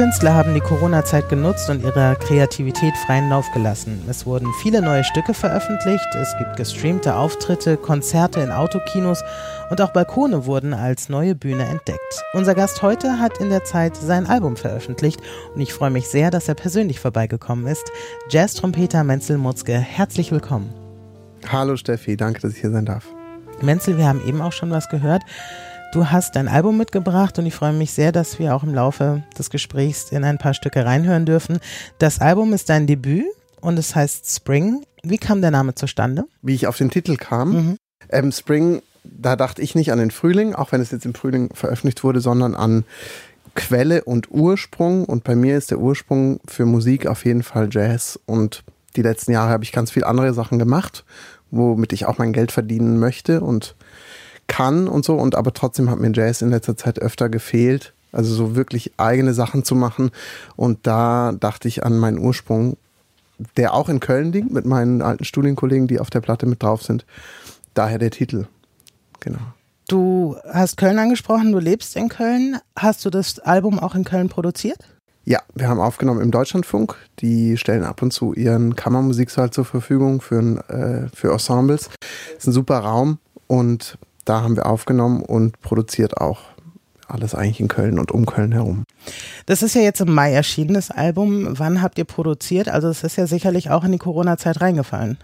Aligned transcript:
Künstler 0.00 0.32
haben 0.32 0.54
die 0.54 0.60
Corona-Zeit 0.60 1.28
genutzt 1.28 1.68
und 1.68 1.82
ihrer 1.84 2.16
Kreativität 2.16 2.96
freien 3.04 3.28
Lauf 3.28 3.44
gelassen. 3.52 4.02
Es 4.08 4.24
wurden 4.24 4.48
viele 4.62 4.80
neue 4.80 5.04
Stücke 5.04 5.34
veröffentlicht, 5.34 6.06
es 6.14 6.34
gibt 6.38 6.56
gestreamte 6.56 7.16
Auftritte, 7.16 7.76
Konzerte 7.76 8.40
in 8.40 8.50
Autokinos 8.50 9.22
und 9.68 9.78
auch 9.82 9.92
Balkone 9.92 10.46
wurden 10.46 10.72
als 10.72 11.10
neue 11.10 11.34
Bühne 11.34 11.64
entdeckt. 11.64 12.24
Unser 12.32 12.54
Gast 12.54 12.80
heute 12.80 13.18
hat 13.18 13.40
in 13.40 13.50
der 13.50 13.64
Zeit 13.64 13.94
sein 13.94 14.26
Album 14.26 14.56
veröffentlicht 14.56 15.20
und 15.54 15.60
ich 15.60 15.74
freue 15.74 15.90
mich 15.90 16.08
sehr, 16.08 16.30
dass 16.30 16.48
er 16.48 16.54
persönlich 16.54 16.98
vorbeigekommen 16.98 17.66
ist. 17.66 17.92
Jazz-Trompeter 18.30 19.04
Menzel 19.04 19.36
Mutzke, 19.36 19.74
herzlich 19.78 20.32
willkommen. 20.32 20.72
Hallo 21.46 21.76
Steffi, 21.76 22.16
danke, 22.16 22.40
dass 22.40 22.54
ich 22.54 22.60
hier 22.62 22.70
sein 22.70 22.86
darf. 22.86 23.04
Menzel, 23.60 23.98
wir 23.98 24.06
haben 24.06 24.26
eben 24.26 24.40
auch 24.40 24.52
schon 24.52 24.70
was 24.70 24.88
gehört. 24.88 25.22
Du 25.92 26.08
hast 26.08 26.36
dein 26.36 26.46
Album 26.46 26.76
mitgebracht 26.76 27.36
und 27.40 27.46
ich 27.46 27.54
freue 27.56 27.72
mich 27.72 27.90
sehr, 27.90 28.12
dass 28.12 28.38
wir 28.38 28.54
auch 28.54 28.62
im 28.62 28.72
Laufe 28.72 29.24
des 29.36 29.50
Gesprächs 29.50 30.12
in 30.12 30.22
ein 30.22 30.38
paar 30.38 30.54
Stücke 30.54 30.84
reinhören 30.84 31.26
dürfen. 31.26 31.58
Das 31.98 32.20
Album 32.20 32.52
ist 32.52 32.68
dein 32.68 32.86
Debüt 32.86 33.26
und 33.60 33.76
es 33.76 33.96
heißt 33.96 34.32
Spring. 34.32 34.84
Wie 35.02 35.18
kam 35.18 35.40
der 35.40 35.50
Name 35.50 35.74
zustande? 35.74 36.26
Wie 36.42 36.54
ich 36.54 36.68
auf 36.68 36.76
den 36.76 36.90
Titel 36.90 37.16
kam. 37.16 37.50
Mhm. 37.50 37.76
Ähm, 38.08 38.30
Spring, 38.30 38.82
da 39.02 39.34
dachte 39.34 39.62
ich 39.62 39.74
nicht 39.74 39.90
an 39.90 39.98
den 39.98 40.12
Frühling, 40.12 40.54
auch 40.54 40.70
wenn 40.70 40.80
es 40.80 40.92
jetzt 40.92 41.06
im 41.06 41.14
Frühling 41.14 41.52
veröffentlicht 41.54 42.04
wurde, 42.04 42.20
sondern 42.20 42.54
an 42.54 42.84
Quelle 43.56 44.04
und 44.04 44.30
Ursprung. 44.30 45.04
Und 45.04 45.24
bei 45.24 45.34
mir 45.34 45.58
ist 45.58 45.72
der 45.72 45.80
Ursprung 45.80 46.38
für 46.46 46.66
Musik 46.66 47.08
auf 47.08 47.24
jeden 47.24 47.42
Fall 47.42 47.68
Jazz. 47.68 48.16
Und 48.26 48.62
die 48.94 49.02
letzten 49.02 49.32
Jahre 49.32 49.50
habe 49.50 49.64
ich 49.64 49.72
ganz 49.72 49.90
viel 49.90 50.04
andere 50.04 50.34
Sachen 50.34 50.60
gemacht, 50.60 51.04
womit 51.50 51.92
ich 51.92 52.06
auch 52.06 52.18
mein 52.18 52.32
Geld 52.32 52.52
verdienen 52.52 53.00
möchte. 53.00 53.40
Und 53.40 53.74
kann 54.50 54.88
und 54.88 55.04
so. 55.04 55.14
Und 55.14 55.36
aber 55.36 55.54
trotzdem 55.54 55.88
hat 55.90 56.00
mir 56.00 56.10
Jazz 56.12 56.42
in 56.42 56.50
letzter 56.50 56.76
Zeit 56.76 56.98
öfter 56.98 57.28
gefehlt. 57.28 57.94
Also 58.12 58.34
so 58.34 58.56
wirklich 58.56 58.92
eigene 58.96 59.32
Sachen 59.32 59.64
zu 59.64 59.76
machen. 59.76 60.10
Und 60.56 60.86
da 60.86 61.32
dachte 61.32 61.68
ich 61.68 61.84
an 61.86 61.96
meinen 61.96 62.18
Ursprung, 62.18 62.76
der 63.56 63.72
auch 63.72 63.88
in 63.88 64.00
Köln 64.00 64.32
liegt, 64.32 64.50
mit 64.50 64.66
meinen 64.66 65.00
alten 65.00 65.24
Studienkollegen, 65.24 65.86
die 65.86 66.00
auf 66.00 66.10
der 66.10 66.20
Platte 66.20 66.46
mit 66.46 66.62
drauf 66.62 66.82
sind. 66.82 67.06
Daher 67.74 67.98
der 67.98 68.10
Titel. 68.10 68.46
Genau. 69.20 69.38
Du 69.88 70.36
hast 70.52 70.76
Köln 70.76 70.98
angesprochen, 70.98 71.52
du 71.52 71.60
lebst 71.60 71.96
in 71.96 72.08
Köln. 72.08 72.58
Hast 72.76 73.04
du 73.04 73.10
das 73.10 73.38
Album 73.38 73.78
auch 73.78 73.94
in 73.94 74.04
Köln 74.04 74.28
produziert? 74.28 74.78
Ja, 75.24 75.38
wir 75.54 75.68
haben 75.68 75.80
aufgenommen 75.80 76.20
im 76.20 76.32
Deutschlandfunk. 76.32 76.96
Die 77.20 77.56
stellen 77.56 77.84
ab 77.84 78.02
und 78.02 78.12
zu 78.12 78.34
ihren 78.34 78.74
Kammermusiksaal 78.74 79.50
zur 79.50 79.64
Verfügung 79.64 80.20
für, 80.20 80.40
äh, 80.68 81.08
für 81.14 81.32
Ensembles. 81.32 81.88
Das 81.88 82.38
ist 82.38 82.46
ein 82.48 82.52
super 82.52 82.80
Raum 82.80 83.18
und 83.46 83.96
da 84.24 84.42
haben 84.42 84.56
wir 84.56 84.66
aufgenommen 84.66 85.22
und 85.22 85.60
produziert 85.60 86.18
auch 86.18 86.40
alles 87.10 87.34
eigentlich 87.34 87.60
in 87.60 87.68
Köln 87.68 87.98
und 87.98 88.12
um 88.12 88.24
Köln 88.24 88.52
herum. 88.52 88.84
Das 89.46 89.62
ist 89.62 89.74
ja 89.74 89.82
jetzt 89.82 90.00
im 90.00 90.12
Mai 90.14 90.32
erschienen, 90.32 90.74
das 90.74 90.90
Album. 90.90 91.58
Wann 91.58 91.82
habt 91.82 91.98
ihr 91.98 92.04
produziert? 92.04 92.68
Also 92.68 92.88
es 92.88 93.02
ist 93.02 93.16
ja 93.16 93.26
sicherlich 93.26 93.70
auch 93.70 93.84
in 93.84 93.92
die 93.92 93.98
Corona-Zeit 93.98 94.60
reingefallen. 94.60 95.18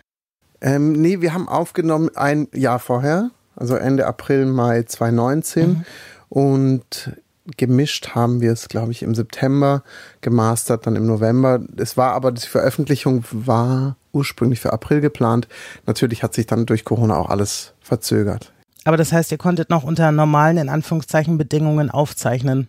Ähm, 0.61 0.93
nee, 0.93 1.21
wir 1.21 1.33
haben 1.33 1.49
aufgenommen 1.49 2.11
ein 2.15 2.49
Jahr 2.53 2.79
vorher, 2.79 3.31
also 3.55 3.77
Ende 3.77 4.07
April, 4.07 4.47
Mai 4.47 4.83
2019. 4.83 5.69
Mhm. 5.69 5.85
Und 6.29 7.12
gemischt 7.56 8.15
haben 8.15 8.41
wir 8.41 8.53
es, 8.53 8.69
glaube 8.69 8.93
ich, 8.93 9.03
im 9.03 9.15
September, 9.15 9.85
gemastert 10.21 10.87
dann 10.87 10.97
im 10.97 11.06
November. 11.06 11.61
Es 11.77 11.97
war 11.97 12.12
aber, 12.12 12.33
die 12.33 12.47
Veröffentlichung 12.47 13.25
war 13.31 13.97
ursprünglich 14.12 14.61
für 14.61 14.73
April 14.73 15.01
geplant. 15.01 15.47
Natürlich 15.87 16.23
hat 16.23 16.35
sich 16.35 16.47
dann 16.47 16.67
durch 16.67 16.85
Corona 16.85 17.17
auch 17.17 17.31
alles 17.31 17.75
verzögert. 17.81 18.53
Aber 18.87 18.97
das 18.97 19.13
heißt, 19.13 19.33
ihr 19.33 19.39
konntet 19.39 19.69
noch 19.69 19.83
unter 19.83 20.13
normalen, 20.13 20.59
in 20.59 20.69
Anführungszeichen, 20.69 21.39
Bedingungen 21.39 21.91
aufzeichnen. 21.91 22.69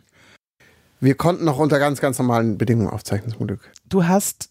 Wir 0.99 1.13
konnten 1.13 1.45
noch 1.45 1.59
unter 1.59 1.77
ganz, 1.77 2.01
ganz 2.01 2.17
normalen 2.17 2.57
Bedingungen 2.57 2.89
aufzeichnen, 2.89 3.35
zum 3.37 3.45
Glück. 3.45 3.71
Du 3.87 4.07
hast 4.07 4.49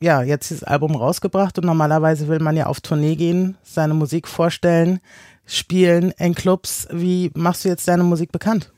ja 0.00 0.22
jetzt 0.22 0.50
dieses 0.50 0.62
Album 0.62 0.94
rausgebracht 0.94 1.58
und 1.58 1.64
normalerweise 1.64 2.28
will 2.28 2.38
man 2.38 2.56
ja 2.56 2.66
auf 2.66 2.80
Tournee 2.80 3.16
gehen, 3.16 3.56
seine 3.64 3.94
Musik 3.94 4.28
vorstellen, 4.28 5.00
spielen 5.44 6.14
in 6.18 6.36
Clubs. 6.36 6.86
Wie 6.92 7.32
machst 7.34 7.64
du 7.64 7.68
jetzt 7.68 7.88
deine 7.88 8.04
Musik 8.04 8.30
bekannt? 8.30 8.72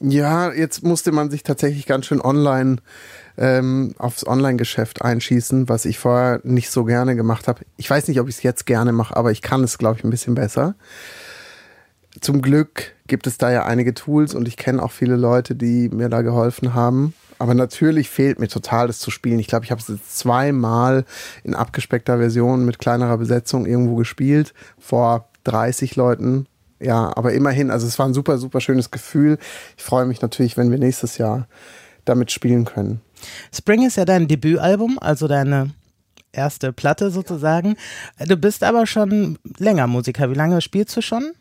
Ja, 0.00 0.52
jetzt 0.52 0.82
musste 0.82 1.12
man 1.12 1.30
sich 1.30 1.44
tatsächlich 1.44 1.86
ganz 1.86 2.06
schön 2.06 2.20
online 2.20 2.78
ähm, 3.38 3.94
aufs 3.98 4.26
Online-Geschäft 4.26 5.02
einschießen, 5.02 5.68
was 5.68 5.84
ich 5.84 6.00
vorher 6.00 6.40
nicht 6.42 6.72
so 6.72 6.84
gerne 6.84 7.14
gemacht 7.14 7.46
habe. 7.46 7.60
Ich 7.76 7.88
weiß 7.88 8.08
nicht, 8.08 8.18
ob 8.18 8.28
ich 8.28 8.34
es 8.38 8.42
jetzt 8.42 8.66
gerne 8.66 8.90
mache, 8.90 9.16
aber 9.16 9.30
ich 9.30 9.42
kann 9.42 9.62
es, 9.62 9.78
glaube 9.78 9.98
ich, 9.98 10.04
ein 10.04 10.10
bisschen 10.10 10.34
besser 10.34 10.74
zum 12.20 12.42
Glück 12.42 12.92
gibt 13.06 13.26
es 13.26 13.38
da 13.38 13.50
ja 13.50 13.64
einige 13.64 13.94
Tools 13.94 14.34
und 14.34 14.48
ich 14.48 14.56
kenne 14.56 14.82
auch 14.82 14.92
viele 14.92 15.16
Leute, 15.16 15.54
die 15.54 15.88
mir 15.88 16.08
da 16.08 16.22
geholfen 16.22 16.74
haben. 16.74 17.14
Aber 17.38 17.54
natürlich 17.54 18.08
fehlt 18.08 18.38
mir 18.38 18.48
total 18.48 18.86
das 18.86 19.00
zu 19.00 19.10
spielen. 19.10 19.38
Ich 19.38 19.48
glaube, 19.48 19.64
ich 19.64 19.70
habe 19.70 19.80
es 19.80 19.88
jetzt 19.88 20.18
zweimal 20.18 21.04
in 21.42 21.54
abgespeckter 21.54 22.18
Version 22.18 22.64
mit 22.64 22.78
kleinerer 22.78 23.18
Besetzung 23.18 23.66
irgendwo 23.66 23.96
gespielt, 23.96 24.54
vor 24.78 25.28
30 25.44 25.96
Leuten. 25.96 26.46
Ja, 26.80 27.12
aber 27.16 27.32
immerhin, 27.32 27.70
also 27.70 27.86
es 27.86 27.98
war 27.98 28.06
ein 28.06 28.14
super, 28.14 28.38
super 28.38 28.60
schönes 28.60 28.90
Gefühl. 28.90 29.38
Ich 29.76 29.82
freue 29.82 30.06
mich 30.06 30.22
natürlich, 30.22 30.56
wenn 30.56 30.70
wir 30.70 30.78
nächstes 30.78 31.18
Jahr 31.18 31.48
damit 32.04 32.30
spielen 32.30 32.64
können. 32.64 33.00
Spring 33.52 33.86
ist 33.86 33.96
ja 33.96 34.04
dein 34.04 34.28
Debütalbum, 34.28 34.98
also 34.98 35.26
deine 35.28 35.70
erste 36.32 36.72
Platte 36.72 37.10
sozusagen. 37.10 37.76
Du 38.26 38.36
bist 38.36 38.62
aber 38.62 38.86
schon 38.86 39.38
länger 39.58 39.86
Musiker. 39.86 40.30
Wie 40.30 40.34
lange 40.34 40.60
spielst 40.60 40.96
du 40.96 41.00
schon? 41.00 41.32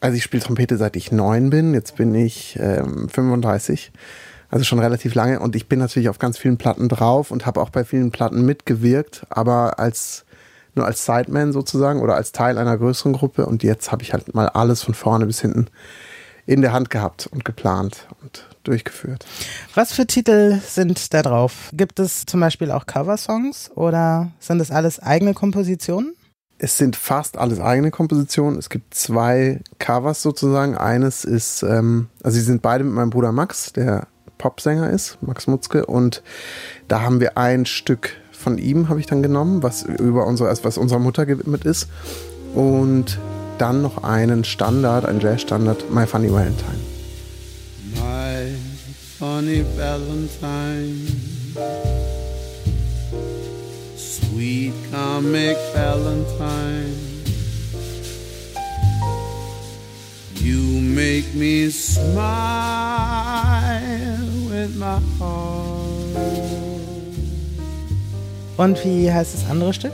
Also 0.00 0.16
ich 0.16 0.22
spiele 0.22 0.42
Trompete 0.42 0.76
seit 0.76 0.96
ich 0.96 1.10
neun 1.12 1.50
bin. 1.50 1.74
Jetzt 1.74 1.96
bin 1.96 2.14
ich 2.14 2.58
ähm, 2.60 3.08
35. 3.08 3.92
Also 4.50 4.64
schon 4.64 4.78
relativ 4.78 5.14
lange. 5.14 5.40
Und 5.40 5.56
ich 5.56 5.68
bin 5.68 5.78
natürlich 5.78 6.08
auf 6.08 6.18
ganz 6.18 6.38
vielen 6.38 6.56
Platten 6.56 6.88
drauf 6.88 7.30
und 7.30 7.46
habe 7.46 7.60
auch 7.60 7.70
bei 7.70 7.84
vielen 7.84 8.10
Platten 8.10 8.46
mitgewirkt, 8.46 9.26
aber 9.28 9.78
als 9.78 10.24
nur 10.74 10.86
als 10.86 11.04
Sideman 11.04 11.52
sozusagen 11.52 12.00
oder 12.00 12.14
als 12.14 12.32
Teil 12.32 12.56
einer 12.56 12.78
größeren 12.78 13.12
Gruppe. 13.12 13.46
Und 13.46 13.62
jetzt 13.62 13.92
habe 13.92 14.02
ich 14.02 14.12
halt 14.12 14.34
mal 14.34 14.48
alles 14.48 14.82
von 14.82 14.94
vorne 14.94 15.26
bis 15.26 15.40
hinten 15.40 15.66
in 16.46 16.62
der 16.62 16.72
Hand 16.72 16.88
gehabt 16.88 17.26
und 17.30 17.44
geplant 17.44 18.06
und 18.22 18.46
durchgeführt. 18.64 19.26
Was 19.74 19.92
für 19.92 20.06
Titel 20.06 20.58
sind 20.66 21.12
da 21.12 21.22
drauf? 21.22 21.68
Gibt 21.74 22.00
es 22.00 22.24
zum 22.24 22.40
Beispiel 22.40 22.70
auch 22.70 22.86
Coversongs 22.86 23.70
oder 23.74 24.30
sind 24.38 24.58
das 24.58 24.70
alles 24.70 24.98
eigene 24.98 25.34
Kompositionen? 25.34 26.14
Es 26.58 26.76
sind 26.76 26.96
fast 26.96 27.38
alles 27.38 27.60
eigene 27.60 27.92
Kompositionen. 27.92 28.58
Es 28.58 28.68
gibt 28.68 28.92
zwei 28.92 29.60
Covers 29.78 30.22
sozusagen. 30.22 30.76
Eines 30.76 31.24
ist, 31.24 31.62
ähm, 31.62 32.08
also 32.22 32.36
sie 32.36 32.44
sind 32.44 32.62
beide 32.62 32.82
mit 32.82 32.94
meinem 32.94 33.10
Bruder 33.10 33.30
Max, 33.30 33.72
der 33.72 34.08
Popsänger 34.38 34.90
ist, 34.90 35.18
Max 35.20 35.46
Mutzke. 35.46 35.86
Und 35.86 36.22
da 36.88 37.02
haben 37.02 37.20
wir 37.20 37.38
ein 37.38 37.64
Stück 37.64 38.10
von 38.32 38.58
ihm, 38.58 38.88
habe 38.88 38.98
ich 38.98 39.06
dann 39.06 39.22
genommen, 39.22 39.62
was 39.62 39.82
über 39.82 40.26
unsere, 40.26 40.48
also 40.48 40.64
was 40.64 40.78
unserer 40.78 40.98
Mutter 40.98 41.26
gewidmet 41.26 41.64
ist. 41.64 41.88
Und 42.54 43.18
dann 43.58 43.82
noch 43.82 44.02
einen 44.02 44.42
Standard, 44.44 45.04
ein 45.04 45.20
Jazzstandard, 45.20 45.92
My 45.92 46.06
Funny 46.06 46.32
Valentine. 46.32 46.78
My 47.94 48.54
Funny 49.18 49.64
Valentine 49.76 51.17
comic 54.90 55.56
Valentine. 55.74 56.94
You 60.34 60.80
make 60.80 61.34
me 61.34 61.70
smile 61.70 62.08
with 64.48 64.76
my 64.76 64.98
heart. 65.18 65.78
Und 68.56 68.84
wie 68.84 69.12
heißt 69.12 69.34
das 69.34 69.48
andere 69.48 69.72
Stück? 69.72 69.92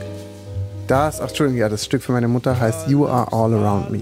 Das, 0.87 1.21
ach 1.21 1.27
Entschuldigung, 1.29 1.59
ja, 1.59 1.69
das 1.69 1.85
Stück 1.85 2.01
für 2.01 2.11
meine 2.11 2.27
Mutter 2.27 2.59
heißt 2.59 2.87
You 2.87 3.05
Are 3.05 3.31
All 3.31 3.53
Around 3.53 3.91
Me. 3.91 4.01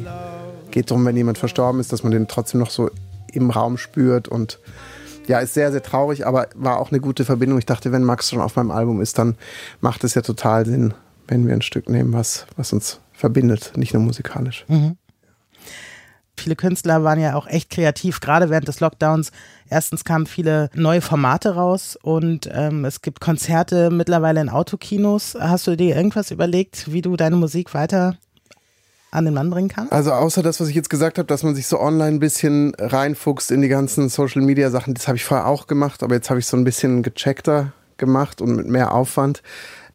Geht 0.71 0.89
darum, 0.89 1.05
wenn 1.05 1.17
jemand 1.17 1.37
verstorben 1.37 1.81
ist, 1.81 1.91
dass 1.91 2.03
man 2.03 2.11
den 2.11 2.27
trotzdem 2.27 2.59
noch 2.59 2.69
so 2.69 2.89
im 3.31 3.49
Raum 3.49 3.77
spürt 3.77 4.27
und 4.27 4.59
ja, 5.27 5.39
ist 5.39 5.53
sehr, 5.53 5.71
sehr 5.71 5.83
traurig, 5.83 6.25
aber 6.25 6.47
war 6.55 6.79
auch 6.79 6.91
eine 6.91 6.99
gute 6.99 7.25
Verbindung. 7.25 7.59
Ich 7.59 7.65
dachte, 7.65 7.91
wenn 7.91 8.03
Max 8.03 8.29
schon 8.29 8.41
auf 8.41 8.55
meinem 8.55 8.71
Album 8.71 9.01
ist, 9.01 9.17
dann 9.17 9.35
macht 9.81 10.03
es 10.03 10.15
ja 10.15 10.21
total 10.21 10.65
Sinn, 10.65 10.93
wenn 11.27 11.47
wir 11.47 11.53
ein 11.53 11.61
Stück 11.61 11.89
nehmen, 11.89 12.13
was, 12.13 12.45
was 12.57 12.73
uns 12.73 12.99
verbindet, 13.13 13.73
nicht 13.75 13.93
nur 13.93 14.03
musikalisch. 14.03 14.65
Mhm. 14.67 14.97
Viele 16.35 16.55
Künstler 16.55 17.03
waren 17.03 17.19
ja 17.19 17.35
auch 17.35 17.47
echt 17.47 17.69
kreativ, 17.69 18.19
gerade 18.19 18.49
während 18.49 18.67
des 18.67 18.79
Lockdowns. 18.79 19.31
Erstens 19.69 20.03
kamen 20.03 20.25
viele 20.25 20.69
neue 20.73 21.01
Formate 21.01 21.55
raus 21.55 21.97
und 22.01 22.49
ähm, 22.51 22.85
es 22.85 23.01
gibt 23.01 23.21
Konzerte 23.21 23.91
mittlerweile 23.91 24.41
in 24.41 24.49
Autokinos. 24.49 25.37
Hast 25.39 25.67
du 25.67 25.77
dir 25.77 25.95
irgendwas 25.95 26.31
überlegt, 26.31 26.91
wie 26.91 27.01
du 27.03 27.15
deine 27.15 27.35
Musik 27.35 27.73
weiter 27.73 28.17
an 29.13 29.25
den 29.25 29.33
Mann 29.33 29.49
bringen 29.49 29.69
kannst? 29.69 29.91
Also 29.91 30.11
außer 30.11 30.43
das, 30.43 30.59
was 30.59 30.67
ich 30.67 30.75
jetzt 30.75 30.89
gesagt 30.89 31.17
habe, 31.17 31.27
dass 31.27 31.43
man 31.43 31.55
sich 31.55 31.67
so 31.67 31.79
online 31.79 32.15
ein 32.15 32.19
bisschen 32.19 32.73
reinfuchst 32.77 33.51
in 33.51 33.61
die 33.61 33.67
ganzen 33.67 34.09
Social-Media-Sachen, 34.09 34.93
das 34.93 35.07
habe 35.07 35.17
ich 35.17 35.25
vorher 35.25 35.47
auch 35.47 35.67
gemacht, 35.67 36.03
aber 36.03 36.15
jetzt 36.15 36.29
habe 36.29 36.39
ich 36.39 36.47
so 36.47 36.57
ein 36.57 36.63
bisschen 36.63 37.03
gecheckter 37.03 37.73
gemacht 37.97 38.41
und 38.41 38.55
mit 38.55 38.67
mehr 38.67 38.93
Aufwand. 38.93 39.41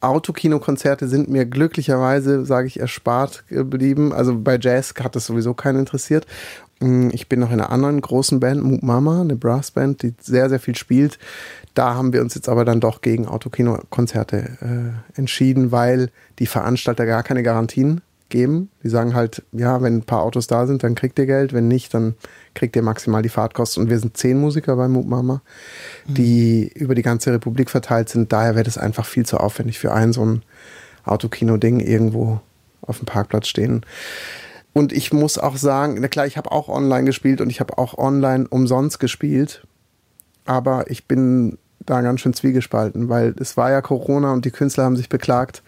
Autokinokonzerte 0.01 1.07
sind 1.07 1.29
mir 1.29 1.45
glücklicherweise, 1.45 2.45
sage 2.45 2.67
ich, 2.67 2.79
erspart 2.79 3.45
geblieben. 3.47 4.13
Also 4.13 4.39
bei 4.39 4.57
Jazz 4.59 4.93
hat 5.03 5.15
das 5.15 5.25
sowieso 5.25 5.53
keinen 5.53 5.79
interessiert. 5.79 6.25
Mm, 6.79 7.09
ich 7.11 7.27
bin 7.27 7.41
noch 7.41 7.51
in 7.51 7.59
einer 7.59 7.71
anderen 7.71 7.99
großen 7.99 8.39
Band, 8.39 8.63
Moop 8.63 8.81
Mama, 8.81 9.21
eine 9.21 9.35
Brassband, 9.35 10.01
die 10.01 10.13
sehr, 10.21 10.47
sehr 10.49 10.59
viel 10.59 10.75
spielt. 10.75 11.19
Da 11.73 11.95
haben 11.95 12.13
wir 12.13 12.21
uns 12.21 12.33
jetzt 12.35 12.47
aber 12.47 12.63
dann 12.63 12.79
doch 12.79 13.01
gegen 13.01 13.27
Autokinokonzerte 13.27 14.37
äh, 14.61 15.19
entschieden, 15.19 15.73
weil 15.73 16.11
die 16.39 16.47
Veranstalter 16.47 17.05
gar 17.05 17.23
keine 17.23 17.43
Garantien 17.43 18.01
geben. 18.29 18.69
Die 18.83 18.89
sagen 18.89 19.15
halt, 19.15 19.43
ja, 19.51 19.81
wenn 19.81 19.97
ein 19.97 20.03
paar 20.03 20.23
Autos 20.23 20.47
da 20.47 20.67
sind, 20.67 20.83
dann 20.83 20.95
kriegt 20.95 21.19
ihr 21.19 21.25
Geld, 21.25 21.53
wenn 21.53 21.67
nicht, 21.67 21.93
dann 21.93 22.15
kriegt 22.53 22.75
ihr 22.75 22.81
maximal 22.81 23.21
die 23.21 23.29
Fahrtkosten. 23.29 23.83
Und 23.83 23.89
wir 23.89 23.99
sind 23.99 24.17
zehn 24.17 24.39
Musiker 24.39 24.75
bei 24.75 24.87
Moop 24.87 25.07
Mama, 25.07 25.41
die 26.07 26.71
mhm. 26.73 26.81
über 26.81 26.95
die 26.95 27.01
ganze 27.01 27.33
Republik 27.33 27.69
verteilt 27.69 28.09
sind. 28.09 28.31
Daher 28.31 28.55
wäre 28.55 28.63
das 28.63 28.77
einfach 28.77 29.05
viel 29.05 29.25
zu 29.25 29.37
aufwendig 29.37 29.79
für 29.79 29.93
ein 29.93 30.13
so 30.13 30.25
ein 30.25 30.43
Autokino-Ding 31.05 31.79
irgendwo 31.79 32.41
auf 32.81 32.97
dem 32.97 33.05
Parkplatz 33.05 33.47
stehen. 33.47 33.85
Und 34.73 34.93
ich 34.93 35.11
muss 35.11 35.37
auch 35.37 35.57
sagen, 35.57 35.97
na 35.99 36.07
klar, 36.07 36.25
ich 36.25 36.37
habe 36.37 36.51
auch 36.51 36.69
online 36.69 37.05
gespielt 37.05 37.41
und 37.41 37.49
ich 37.49 37.59
habe 37.59 37.77
auch 37.77 37.97
online 37.97 38.47
umsonst 38.47 38.99
gespielt. 38.99 39.65
Aber 40.45 40.89
ich 40.89 41.05
bin 41.07 41.57
da 41.85 42.01
ganz 42.01 42.21
schön 42.21 42.33
zwiegespalten, 42.33 43.09
weil 43.09 43.35
es 43.39 43.57
war 43.57 43.71
ja 43.71 43.81
Corona 43.81 44.33
und 44.33 44.45
die 44.45 44.51
Künstler 44.51 44.83
haben 44.83 44.95
sich 44.95 45.09
beklagt, 45.09 45.63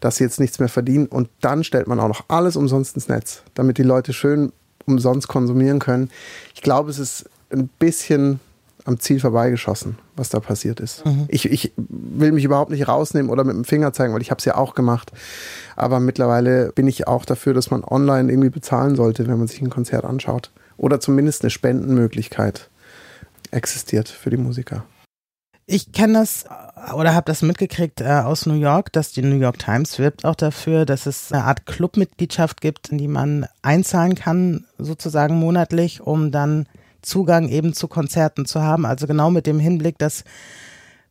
dass 0.00 0.16
sie 0.16 0.24
jetzt 0.24 0.40
nichts 0.40 0.58
mehr 0.58 0.68
verdienen. 0.68 1.06
Und 1.06 1.28
dann 1.40 1.64
stellt 1.64 1.86
man 1.86 2.00
auch 2.00 2.08
noch 2.08 2.24
alles 2.28 2.56
umsonst 2.56 2.94
ins 2.94 3.08
Netz, 3.08 3.42
damit 3.54 3.78
die 3.78 3.82
Leute 3.82 4.12
schön 4.12 4.52
umsonst 4.86 5.28
konsumieren 5.28 5.78
können. 5.78 6.10
Ich 6.54 6.62
glaube, 6.62 6.90
es 6.90 6.98
ist 6.98 7.28
ein 7.50 7.68
bisschen 7.78 8.40
am 8.84 8.98
Ziel 8.98 9.20
vorbeigeschossen, 9.20 9.98
was 10.16 10.30
da 10.30 10.40
passiert 10.40 10.80
ist. 10.80 11.04
Mhm. 11.04 11.26
Ich, 11.28 11.50
ich 11.50 11.72
will 11.76 12.32
mich 12.32 12.44
überhaupt 12.44 12.70
nicht 12.70 12.88
rausnehmen 12.88 13.30
oder 13.30 13.44
mit 13.44 13.54
dem 13.54 13.64
Finger 13.64 13.92
zeigen, 13.92 14.14
weil 14.14 14.22
ich 14.22 14.30
habe 14.30 14.38
es 14.38 14.44
ja 14.44 14.56
auch 14.56 14.74
gemacht. 14.74 15.12
Aber 15.76 16.00
mittlerweile 16.00 16.72
bin 16.72 16.88
ich 16.88 17.06
auch 17.06 17.24
dafür, 17.24 17.54
dass 17.54 17.70
man 17.70 17.84
online 17.84 18.30
irgendwie 18.30 18.50
bezahlen 18.50 18.96
sollte, 18.96 19.28
wenn 19.28 19.38
man 19.38 19.48
sich 19.48 19.60
ein 19.60 19.70
Konzert 19.70 20.04
anschaut. 20.04 20.50
Oder 20.76 20.98
zumindest 20.98 21.42
eine 21.42 21.50
Spendenmöglichkeit 21.50 22.70
existiert 23.50 24.08
für 24.08 24.30
die 24.30 24.38
Musiker. 24.38 24.84
Ich 25.72 25.92
kenne 25.92 26.14
das 26.14 26.46
oder 26.94 27.14
habe 27.14 27.26
das 27.26 27.42
mitgekriegt 27.42 28.00
äh, 28.00 28.06
aus 28.06 28.44
New 28.44 28.54
York, 28.54 28.92
dass 28.92 29.12
die 29.12 29.22
New 29.22 29.38
York 29.38 29.60
Times 29.60 30.00
wirbt 30.00 30.24
auch 30.24 30.34
dafür, 30.34 30.84
dass 30.84 31.06
es 31.06 31.30
eine 31.32 31.44
Art 31.44 31.64
Clubmitgliedschaft 31.64 32.60
gibt, 32.60 32.88
in 32.88 32.98
die 32.98 33.06
man 33.06 33.46
einzahlen 33.62 34.16
kann, 34.16 34.64
sozusagen 34.78 35.36
monatlich, 35.36 36.00
um 36.00 36.32
dann 36.32 36.66
Zugang 37.02 37.48
eben 37.48 37.72
zu 37.72 37.86
Konzerten 37.86 38.46
zu 38.46 38.62
haben. 38.62 38.84
Also 38.84 39.06
genau 39.06 39.30
mit 39.30 39.46
dem 39.46 39.60
Hinblick, 39.60 39.96
dass 39.98 40.24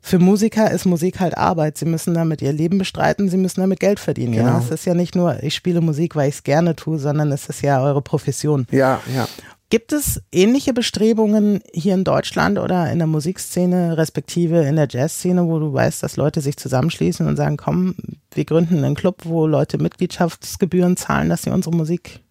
für 0.02 0.20
Musiker 0.20 0.72
ist 0.72 0.86
Musik 0.86 1.22
halt 1.22 1.38
Arbeit. 1.38 1.78
Sie 1.78 1.86
müssen 1.86 2.14
damit 2.14 2.42
ihr 2.42 2.52
Leben 2.52 2.80
bestreiten, 2.80 3.30
sie 3.30 3.38
müssen 3.38 3.62
damit 3.62 3.80
Geld 3.80 4.00
verdienen. 4.00 4.34
Genau. 4.34 4.48
Ja, 4.48 4.60
es 4.60 4.72
ist 4.72 4.86
ja 4.86 4.94
nicht 4.94 5.16
nur, 5.16 5.42
ich 5.42 5.56
spiele 5.56 5.80
Musik, 5.80 6.18
weil 6.18 6.28
ich 6.28 6.36
es 6.36 6.44
gerne 6.44 6.76
tue, 6.76 7.00
sondern 7.00 7.32
es 7.32 7.48
ist 7.48 7.62
ja 7.62 7.82
eure 7.82 8.02
Profession. 8.02 8.68
Ja, 8.72 9.00
ja. 9.16 9.28
Gibt 9.72 9.94
es 9.94 10.20
ähnliche 10.32 10.74
Bestrebungen 10.74 11.62
hier 11.72 11.94
in 11.94 12.04
Deutschland 12.04 12.58
oder 12.58 12.92
in 12.92 12.98
der 12.98 13.08
Musikszene, 13.08 13.98
respektive 13.98 14.62
in 14.62 14.76
der 14.76 14.88
Jazzszene, 14.90 15.46
wo 15.46 15.60
du 15.60 15.72
weißt, 15.72 16.02
dass 16.02 16.18
Leute 16.18 16.42
sich 16.42 16.58
zusammenschließen 16.58 17.28
und 17.28 17.36
sagen, 17.36 17.58
komm, 17.58 17.94
wir 18.34 18.46
gründen 18.46 18.84
einen 18.84 18.96
Club, 18.96 19.26
wo 19.26 19.46
Leute 19.46 19.78
Mitgliedschaftsgebühren 19.78 20.98
zahlen, 20.98 21.30
dass 21.30 21.44
sie 21.44 21.52
unsere 21.52 21.76
Musik 21.76 22.22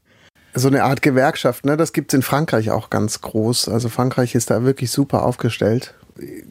so 0.54 0.68
eine 0.68 0.82
Art 0.82 1.02
Gewerkschaft, 1.02 1.64
ne? 1.64 1.76
Das 1.76 1.92
gibt's 1.92 2.14
in 2.14 2.22
Frankreich 2.22 2.70
auch 2.70 2.90
ganz 2.90 3.20
groß. 3.20 3.68
Also 3.68 3.88
Frankreich 3.88 4.34
ist 4.34 4.50
da 4.50 4.64
wirklich 4.64 4.90
super 4.90 5.22
aufgestellt. 5.24 5.94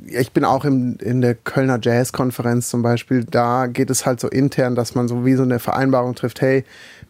Ich 0.07 0.31
bin 0.31 0.45
auch 0.45 0.63
im, 0.63 0.97
in 1.01 1.19
der 1.19 1.35
Kölner 1.35 1.79
Jazz-Konferenz 1.81 2.69
zum 2.69 2.83
Beispiel. 2.83 3.25
Da 3.25 3.67
geht 3.67 3.89
es 3.89 4.05
halt 4.05 4.19
so 4.19 4.29
intern, 4.29 4.75
dass 4.75 4.95
man 4.95 5.09
so 5.09 5.25
wie 5.25 5.33
so 5.33 5.43
eine 5.43 5.59
Vereinbarung 5.59 6.15
trifft, 6.15 6.39
hey, 6.39 6.63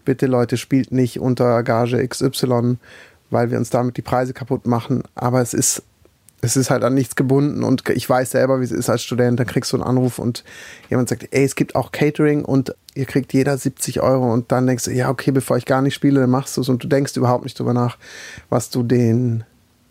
bitte 0.06 0.25
Leute, 0.25 0.57
spielt 0.57 0.91
nicht 0.91 1.19
unter 1.19 1.62
Gage 1.62 2.07
XY, 2.07 2.77
weil 3.29 3.51
wir 3.51 3.57
uns 3.57 3.69
damit 3.69 3.97
die 3.97 4.01
Preise 4.01 4.33
kaputt 4.33 4.65
machen. 4.65 5.03
Aber 5.15 5.41
es 5.41 5.53
ist, 5.53 5.83
es 6.41 6.56
ist 6.56 6.69
halt 6.69 6.83
an 6.83 6.94
nichts 6.94 7.15
gebunden 7.15 7.63
und 7.63 7.88
ich 7.89 8.09
weiß 8.09 8.31
selber, 8.31 8.59
wie 8.59 8.65
es 8.65 8.71
ist 8.71 8.89
als 8.89 9.03
Student. 9.03 9.39
Da 9.39 9.45
kriegst 9.45 9.71
du 9.74 9.77
einen 9.77 9.83
Anruf 9.83 10.19
und 10.19 10.44
jemand 10.89 11.09
sagt, 11.09 11.27
ey, 11.31 11.44
es 11.44 11.56
gibt 11.56 11.75
auch 11.75 11.91
Catering 11.91 12.45
und 12.45 12.75
ihr 12.95 13.06
kriegt 13.06 13.33
jeder 13.33 13.57
70 13.57 14.01
Euro 14.01 14.31
und 14.31 14.51
dann 14.51 14.68
denkst 14.68 14.85
du, 14.85 14.91
ja, 14.91 15.09
okay, 15.09 15.31
bevor 15.31 15.57
ich 15.57 15.65
gar 15.65 15.81
nicht 15.81 15.94
spiele, 15.94 16.21
dann 16.21 16.29
machst 16.29 16.57
du 16.57 16.62
es 16.62 16.69
und 16.69 16.83
du 16.83 16.88
denkst 16.88 17.15
überhaupt 17.18 17.44
nicht 17.44 17.57
drüber 17.59 17.74
nach, 17.74 17.97
was 18.50 18.69
du 18.69 18.83
den 18.83 19.44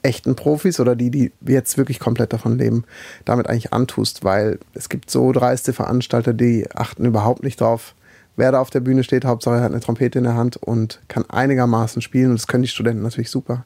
echten 0.06 0.36
Profis 0.36 0.78
oder 0.78 0.94
die, 0.94 1.10
die 1.10 1.32
jetzt 1.46 1.76
wirklich 1.76 1.98
komplett 1.98 2.32
davon 2.32 2.58
leben, 2.58 2.84
damit 3.24 3.48
eigentlich 3.48 3.72
antust, 3.72 4.24
weil 4.24 4.60
es 4.72 4.88
gibt 4.88 5.10
so 5.10 5.32
dreiste 5.32 5.72
Veranstalter, 5.72 6.32
die 6.32 6.70
achten 6.72 7.04
überhaupt 7.04 7.42
nicht 7.42 7.60
drauf, 7.60 7.94
wer 8.36 8.52
da 8.52 8.60
auf 8.60 8.70
der 8.70 8.80
Bühne 8.80 9.02
steht. 9.04 9.24
Hauptsache 9.24 9.56
er 9.56 9.62
hat 9.62 9.72
eine 9.72 9.80
Trompete 9.80 10.18
in 10.18 10.24
der 10.24 10.34
Hand 10.34 10.56
und 10.56 11.00
kann 11.08 11.24
einigermaßen 11.28 12.02
spielen 12.02 12.30
und 12.30 12.38
das 12.38 12.46
können 12.46 12.62
die 12.62 12.68
Studenten 12.68 13.02
natürlich 13.02 13.30
super. 13.30 13.64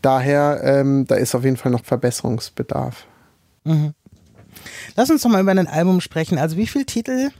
Daher, 0.00 0.60
ähm, 0.64 1.06
da 1.06 1.14
ist 1.14 1.34
auf 1.34 1.44
jeden 1.44 1.56
Fall 1.56 1.70
noch 1.70 1.84
Verbesserungsbedarf. 1.84 3.06
Mhm. 3.64 3.94
Lass 4.96 5.10
uns 5.10 5.22
doch 5.22 5.30
mal 5.30 5.40
über 5.40 5.52
ein 5.52 5.66
Album 5.66 6.00
sprechen. 6.00 6.38
Also 6.38 6.56
wie 6.56 6.66
viele 6.66 6.86
Titel 6.86 7.30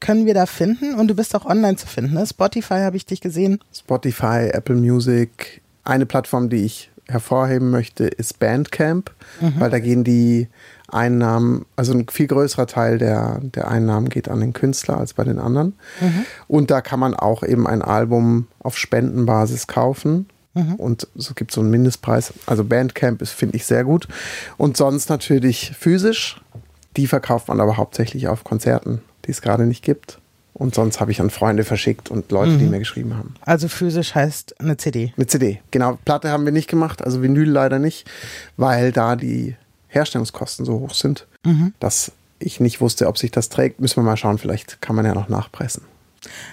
können 0.00 0.26
wir 0.26 0.34
da 0.34 0.46
finden? 0.46 0.94
Und 0.94 1.08
du 1.08 1.14
bist 1.14 1.34
auch 1.36 1.44
online 1.44 1.76
zu 1.76 1.86
finden. 1.86 2.14
Ne? 2.14 2.26
Spotify 2.26 2.80
habe 2.80 2.96
ich 2.96 3.06
dich 3.06 3.20
gesehen. 3.20 3.60
Spotify, 3.72 4.50
Apple 4.52 4.76
Music. 4.76 5.62
Eine 5.84 6.06
Plattform, 6.06 6.50
die 6.50 6.64
ich 6.64 6.90
hervorheben 7.10 7.70
möchte, 7.70 8.06
ist 8.06 8.38
Bandcamp, 8.38 9.10
mhm. 9.40 9.54
weil 9.58 9.70
da 9.70 9.78
gehen 9.78 10.04
die 10.04 10.48
Einnahmen, 10.88 11.66
also 11.76 11.92
ein 11.92 12.06
viel 12.08 12.26
größerer 12.26 12.66
Teil 12.66 12.98
der, 12.98 13.40
der 13.42 13.68
Einnahmen 13.68 14.08
geht 14.08 14.28
an 14.28 14.40
den 14.40 14.52
Künstler 14.52 14.98
als 14.98 15.14
bei 15.14 15.24
den 15.24 15.38
anderen. 15.38 15.74
Mhm. 16.00 16.24
Und 16.48 16.70
da 16.70 16.80
kann 16.80 17.00
man 17.00 17.14
auch 17.14 17.42
eben 17.42 17.66
ein 17.66 17.82
Album 17.82 18.48
auf 18.58 18.76
Spendenbasis 18.76 19.66
kaufen. 19.66 20.28
Mhm. 20.54 20.74
Und 20.74 21.08
so 21.14 21.34
gibt 21.34 21.52
es 21.52 21.54
so 21.54 21.60
einen 21.60 21.70
Mindestpreis. 21.70 22.32
Also 22.46 22.64
Bandcamp 22.64 23.22
ist, 23.22 23.32
finde 23.32 23.56
ich, 23.56 23.66
sehr 23.66 23.84
gut. 23.84 24.08
Und 24.56 24.76
sonst 24.76 25.08
natürlich 25.08 25.72
physisch. 25.78 26.40
Die 26.96 27.06
verkauft 27.06 27.48
man 27.48 27.60
aber 27.60 27.76
hauptsächlich 27.76 28.26
auf 28.26 28.42
Konzerten, 28.42 29.00
die 29.24 29.30
es 29.30 29.42
gerade 29.42 29.64
nicht 29.64 29.84
gibt. 29.84 30.18
Und 30.60 30.74
sonst 30.74 31.00
habe 31.00 31.10
ich 31.10 31.22
an 31.22 31.30
Freunde 31.30 31.64
verschickt 31.64 32.10
und 32.10 32.30
Leute, 32.30 32.50
mhm. 32.50 32.58
die 32.58 32.66
mir 32.66 32.80
geschrieben 32.80 33.16
haben. 33.16 33.32
Also 33.40 33.66
physisch 33.66 34.14
heißt 34.14 34.60
eine 34.60 34.76
CD. 34.76 35.14
Eine 35.16 35.26
CD, 35.26 35.62
genau. 35.70 35.98
Platte 36.04 36.28
haben 36.28 36.44
wir 36.44 36.52
nicht 36.52 36.68
gemacht, 36.68 37.02
also 37.02 37.22
Vinyl 37.22 37.48
leider 37.48 37.78
nicht, 37.78 38.06
weil 38.58 38.92
da 38.92 39.16
die 39.16 39.56
Herstellungskosten 39.88 40.66
so 40.66 40.80
hoch 40.80 40.92
sind, 40.92 41.26
mhm. 41.46 41.72
dass 41.80 42.12
ich 42.38 42.60
nicht 42.60 42.82
wusste, 42.82 43.06
ob 43.06 43.16
sich 43.16 43.30
das 43.30 43.48
trägt. 43.48 43.80
Müssen 43.80 43.96
wir 43.96 44.02
mal 44.02 44.18
schauen, 44.18 44.36
vielleicht 44.36 44.82
kann 44.82 44.94
man 44.94 45.06
ja 45.06 45.14
noch 45.14 45.30
nachpressen. 45.30 45.84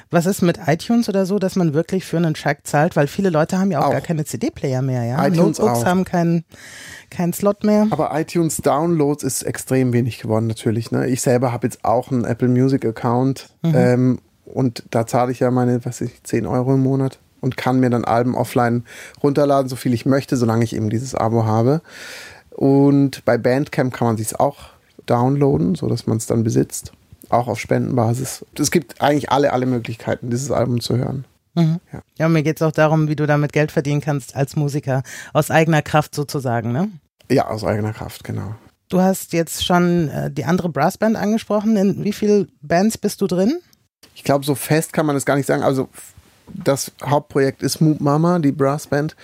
Was 0.10 0.26
ist 0.26 0.42
mit 0.42 0.60
iTunes 0.66 1.10
oder 1.10 1.26
so, 1.26 1.40
dass 1.40 1.56
man 1.56 1.74
wirklich 1.74 2.06
für 2.06 2.18
einen 2.18 2.34
Track 2.34 2.66
zahlt? 2.66 2.96
Weil 2.96 3.08
viele 3.08 3.30
Leute 3.30 3.58
haben 3.60 3.72
ja 3.72 3.80
auch, 3.80 3.88
auch. 3.88 3.92
gar 3.92 4.02
keine 4.02 4.26
CD-Player 4.26 4.82
mehr, 4.82 5.04
ja. 5.04 5.26
iTunes 5.26 5.58
Notebooks 5.60 5.80
auch. 5.82 5.86
haben 5.86 6.06
keinen 6.06 6.46
keinen 7.10 7.34
Slot 7.34 7.64
mehr. 7.64 7.88
Aber 7.90 8.12
iTunes 8.20 8.58
Downloads 8.58 9.24
ist 9.24 9.44
extrem 9.44 9.94
wenig 9.94 10.20
geworden 10.20 10.48
natürlich. 10.48 10.92
Ne? 10.92 11.08
Ich 11.08 11.22
selber 11.22 11.52
habe 11.52 11.68
jetzt 11.68 11.86
auch 11.86 12.12
einen 12.12 12.26
Apple 12.26 12.50
Music 12.50 12.86
Account 12.86 13.50
mhm. 13.64 13.74
ähm, 13.76 14.20
und 14.46 14.84
da 14.92 15.06
zahle 15.08 15.32
ich 15.32 15.40
ja 15.40 15.52
meine, 15.52 15.84
was 15.86 16.02
weiß 16.02 16.10
ich, 16.10 16.24
10 16.24 16.46
Euro 16.46 16.74
im 16.74 16.82
Monat 16.82 17.20
und 17.42 17.58
kann 17.58 17.80
mir 17.80 17.90
dann 17.90 18.06
Alben 18.06 18.36
offline 18.36 18.84
runterladen, 19.22 19.70
so 19.70 19.76
viel 19.76 19.94
ich 19.94 20.06
möchte, 20.06 20.38
solange 20.38 20.64
ich 20.64 20.76
eben 20.76 20.90
dieses 20.90 21.16
Abo 21.16 21.46
habe. 21.46 21.82
Und 22.52 23.24
bei 23.26 23.38
Bandcamp 23.38 23.94
kann 23.94 24.08
man 24.08 24.18
sich 24.18 24.40
auch 24.40 24.70
downloaden, 25.06 25.76
sodass 25.76 26.08
man 26.08 26.18
es 26.18 26.26
dann 26.26 26.44
besitzt. 26.44 26.92
Auch 27.30 27.48
auf 27.48 27.60
Spendenbasis. 27.60 28.46
Es 28.58 28.72
gibt 28.72 29.02
eigentlich 29.02 29.32
alle, 29.32 29.54
alle 29.54 29.66
Möglichkeiten, 29.66 30.30
dieses 30.30 30.52
Album 30.52 30.80
zu 30.80 30.98
hören. 30.98 31.26
Mhm. 31.56 31.80
Ja. 31.92 32.02
ja, 32.20 32.30
mir 32.30 32.44
geht 32.44 32.58
es 32.58 32.62
auch 32.62 32.72
darum, 32.72 33.08
wie 33.08 33.16
du 33.16 33.26
damit 33.26 33.52
Geld 33.52 33.72
verdienen 33.72 34.02
kannst 34.02 34.36
als 34.36 34.56
Musiker. 34.56 35.04
Aus 35.34 35.50
eigener 35.50 35.82
Kraft 35.82 36.14
sozusagen, 36.14 36.72
ne? 36.72 36.90
Ja, 37.30 37.48
aus 37.48 37.64
eigener 37.64 37.94
Kraft, 37.94 38.24
genau. 38.24 38.56
Du 38.90 39.02
hast 39.02 39.34
jetzt 39.34 39.66
schon 39.66 40.10
äh, 40.10 40.32
die 40.32 40.46
andere 40.46 40.70
Brassband 40.70 41.18
angesprochen. 41.18 41.76
In 41.76 42.04
wie 42.04 42.14
vielen 42.14 42.52
Bands 42.62 42.98
bist 42.98 43.22
du 43.22 43.28
drin? 43.28 43.60
Ich 44.16 44.24
glaube, 44.24 44.46
so 44.46 44.56
fest 44.56 44.94
kann 44.94 45.06
man 45.06 45.16
es 45.16 45.26
gar 45.26 45.36
nicht 45.36 45.46
sagen. 45.46 45.64
Also 45.64 45.90
das 46.54 46.92
Hauptprojekt 47.04 47.64
ist 47.64 47.82
Moop 47.82 48.02
Mama, 48.02 48.40
die 48.40 48.52
Brassband. 48.52 49.16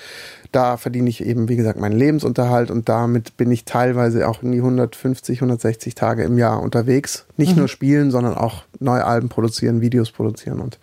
Da 0.51 0.77
verdiene 0.77 1.09
ich 1.09 1.25
eben, 1.25 1.49
wie 1.49 1.55
gesagt, 1.55 1.79
meinen 1.79 1.97
Lebensunterhalt 1.97 2.69
und 2.69 2.87
damit 2.87 3.37
bin 3.37 3.51
ich 3.51 3.65
teilweise 3.65 4.27
auch 4.27 4.43
in 4.43 4.51
die 4.51 4.59
150, 4.59 5.39
160 5.39 5.95
Tage 5.95 6.23
im 6.23 6.37
Jahr 6.37 6.61
unterwegs. 6.61 7.25
Nicht 7.37 7.53
mhm. 7.53 7.59
nur 7.59 7.67
spielen, 7.67 8.11
sondern 8.11 8.35
auch 8.35 8.63
neue 8.79 9.03
Alben 9.05 9.29
produzieren, 9.29 9.81
Videos 9.81 10.11
produzieren 10.11 10.59
und 10.59 10.77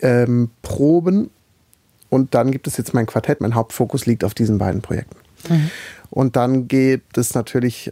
ähm, 0.00 0.50
Proben. 0.62 1.30
Und 2.10 2.34
dann 2.34 2.50
gibt 2.50 2.66
es 2.66 2.76
jetzt 2.76 2.94
mein 2.94 3.06
Quartett. 3.06 3.40
Mein 3.40 3.54
Hauptfokus 3.54 4.06
liegt 4.06 4.24
auf 4.24 4.34
diesen 4.34 4.58
beiden 4.58 4.82
Projekten. 4.82 5.16
Mhm. 5.48 5.70
Und 6.14 6.36
dann 6.36 6.68
gibt 6.68 7.18
es 7.18 7.34
natürlich 7.34 7.90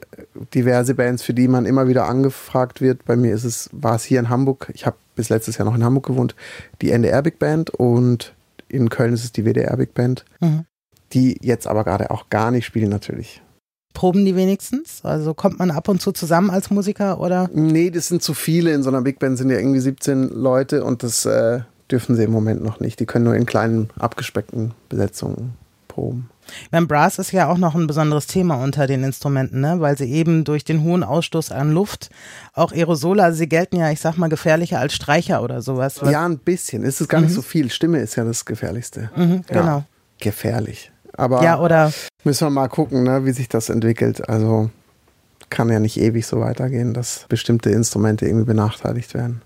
diverse 0.54 0.94
Bands, 0.94 1.24
für 1.24 1.34
die 1.34 1.48
man 1.48 1.66
immer 1.66 1.88
wieder 1.88 2.06
angefragt 2.06 2.80
wird. 2.80 3.04
Bei 3.04 3.16
mir 3.16 3.34
ist 3.34 3.42
es, 3.42 3.68
war 3.72 3.96
es 3.96 4.04
hier 4.04 4.20
in 4.20 4.28
Hamburg. 4.28 4.70
Ich 4.74 4.86
habe 4.86 4.96
bis 5.16 5.28
letztes 5.28 5.58
Jahr 5.58 5.64
noch 5.64 5.74
in 5.74 5.82
Hamburg 5.82 6.06
gewohnt. 6.06 6.36
Die 6.82 6.92
NDR 6.92 7.20
Big 7.22 7.40
Band 7.40 7.70
und 7.70 8.32
in 8.68 8.90
Köln 8.90 9.12
ist 9.12 9.24
es 9.24 9.32
die 9.32 9.44
WDR 9.44 9.76
Big 9.76 9.92
Band. 9.94 10.24
Mhm. 10.38 10.66
Die 11.12 11.36
jetzt 11.42 11.66
aber 11.66 11.82
gerade 11.82 12.12
auch 12.12 12.30
gar 12.30 12.52
nicht 12.52 12.64
spielen 12.64 12.90
natürlich. 12.90 13.42
Proben 13.92 14.24
die 14.24 14.36
wenigstens? 14.36 15.04
Also 15.04 15.34
kommt 15.34 15.58
man 15.58 15.72
ab 15.72 15.88
und 15.88 16.00
zu 16.00 16.12
zusammen 16.12 16.50
als 16.50 16.70
Musiker 16.70 17.18
oder? 17.18 17.50
Nee, 17.52 17.90
das 17.90 18.06
sind 18.06 18.22
zu 18.22 18.34
viele. 18.34 18.72
In 18.72 18.84
so 18.84 18.90
einer 18.90 19.02
Big 19.02 19.18
Band 19.18 19.36
sind 19.36 19.50
ja 19.50 19.58
irgendwie 19.58 19.80
17 19.80 20.28
Leute 20.28 20.84
und 20.84 21.02
das 21.02 21.26
äh, 21.26 21.62
dürfen 21.90 22.14
sie 22.14 22.22
im 22.22 22.30
Moment 22.30 22.62
noch 22.62 22.78
nicht. 22.78 23.00
Die 23.00 23.06
können 23.06 23.24
nur 23.24 23.34
in 23.34 23.46
kleinen, 23.46 23.90
abgespeckten 23.98 24.74
Besetzungen 24.88 25.54
proben. 25.88 26.30
Beim 26.70 26.88
Brass 26.88 27.18
ist 27.18 27.32
ja 27.32 27.48
auch 27.48 27.58
noch 27.58 27.74
ein 27.74 27.86
besonderes 27.86 28.26
Thema 28.26 28.62
unter 28.62 28.86
den 28.86 29.04
Instrumenten, 29.04 29.60
ne? 29.60 29.80
weil 29.80 29.96
sie 29.96 30.10
eben 30.10 30.44
durch 30.44 30.64
den 30.64 30.82
hohen 30.82 31.04
Ausstoß 31.04 31.52
an 31.52 31.72
Luft 31.72 32.10
auch 32.52 32.72
Aerosole, 32.72 33.22
also 33.22 33.38
sie 33.38 33.48
gelten 33.48 33.76
ja, 33.76 33.90
ich 33.90 34.00
sag 34.00 34.16
mal, 34.16 34.28
gefährlicher 34.28 34.80
als 34.80 34.94
Streicher 34.94 35.42
oder 35.42 35.62
sowas. 35.62 36.00
Ja, 36.04 36.24
ein 36.24 36.38
bisschen. 36.38 36.84
Es 36.84 37.00
ist 37.00 37.08
gar 37.08 37.20
mhm. 37.20 37.26
nicht 37.26 37.34
so 37.34 37.42
viel. 37.42 37.70
Stimme 37.70 38.00
ist 38.00 38.16
ja 38.16 38.24
das 38.24 38.44
Gefährlichste. 38.44 39.10
Mhm, 39.16 39.42
genau. 39.46 39.78
Ja, 39.78 39.84
gefährlich. 40.18 40.90
Aber 41.14 41.42
ja, 41.42 41.60
oder 41.60 41.92
müssen 42.24 42.46
wir 42.46 42.50
mal 42.50 42.68
gucken, 42.68 43.04
ne, 43.04 43.24
wie 43.24 43.32
sich 43.32 43.48
das 43.48 43.68
entwickelt. 43.68 44.28
Also 44.28 44.70
kann 45.50 45.68
ja 45.68 45.78
nicht 45.78 46.00
ewig 46.00 46.26
so 46.26 46.40
weitergehen, 46.40 46.94
dass 46.94 47.26
bestimmte 47.28 47.70
Instrumente 47.70 48.26
irgendwie 48.26 48.46
benachteiligt 48.46 49.12
werden. 49.14 49.42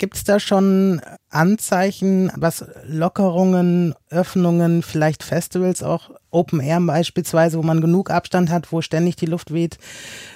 Gibt 0.00 0.16
es 0.16 0.24
da 0.24 0.40
schon 0.40 1.02
Anzeichen, 1.28 2.32
was 2.34 2.64
Lockerungen, 2.86 3.94
Öffnungen, 4.08 4.82
vielleicht 4.82 5.22
Festivals, 5.22 5.82
auch 5.82 6.10
Open 6.30 6.60
Air 6.60 6.80
beispielsweise, 6.80 7.58
wo 7.58 7.62
man 7.62 7.82
genug 7.82 8.10
Abstand 8.10 8.48
hat, 8.48 8.72
wo 8.72 8.80
ständig 8.80 9.16
die 9.16 9.26
Luft 9.26 9.52
weht, 9.52 9.76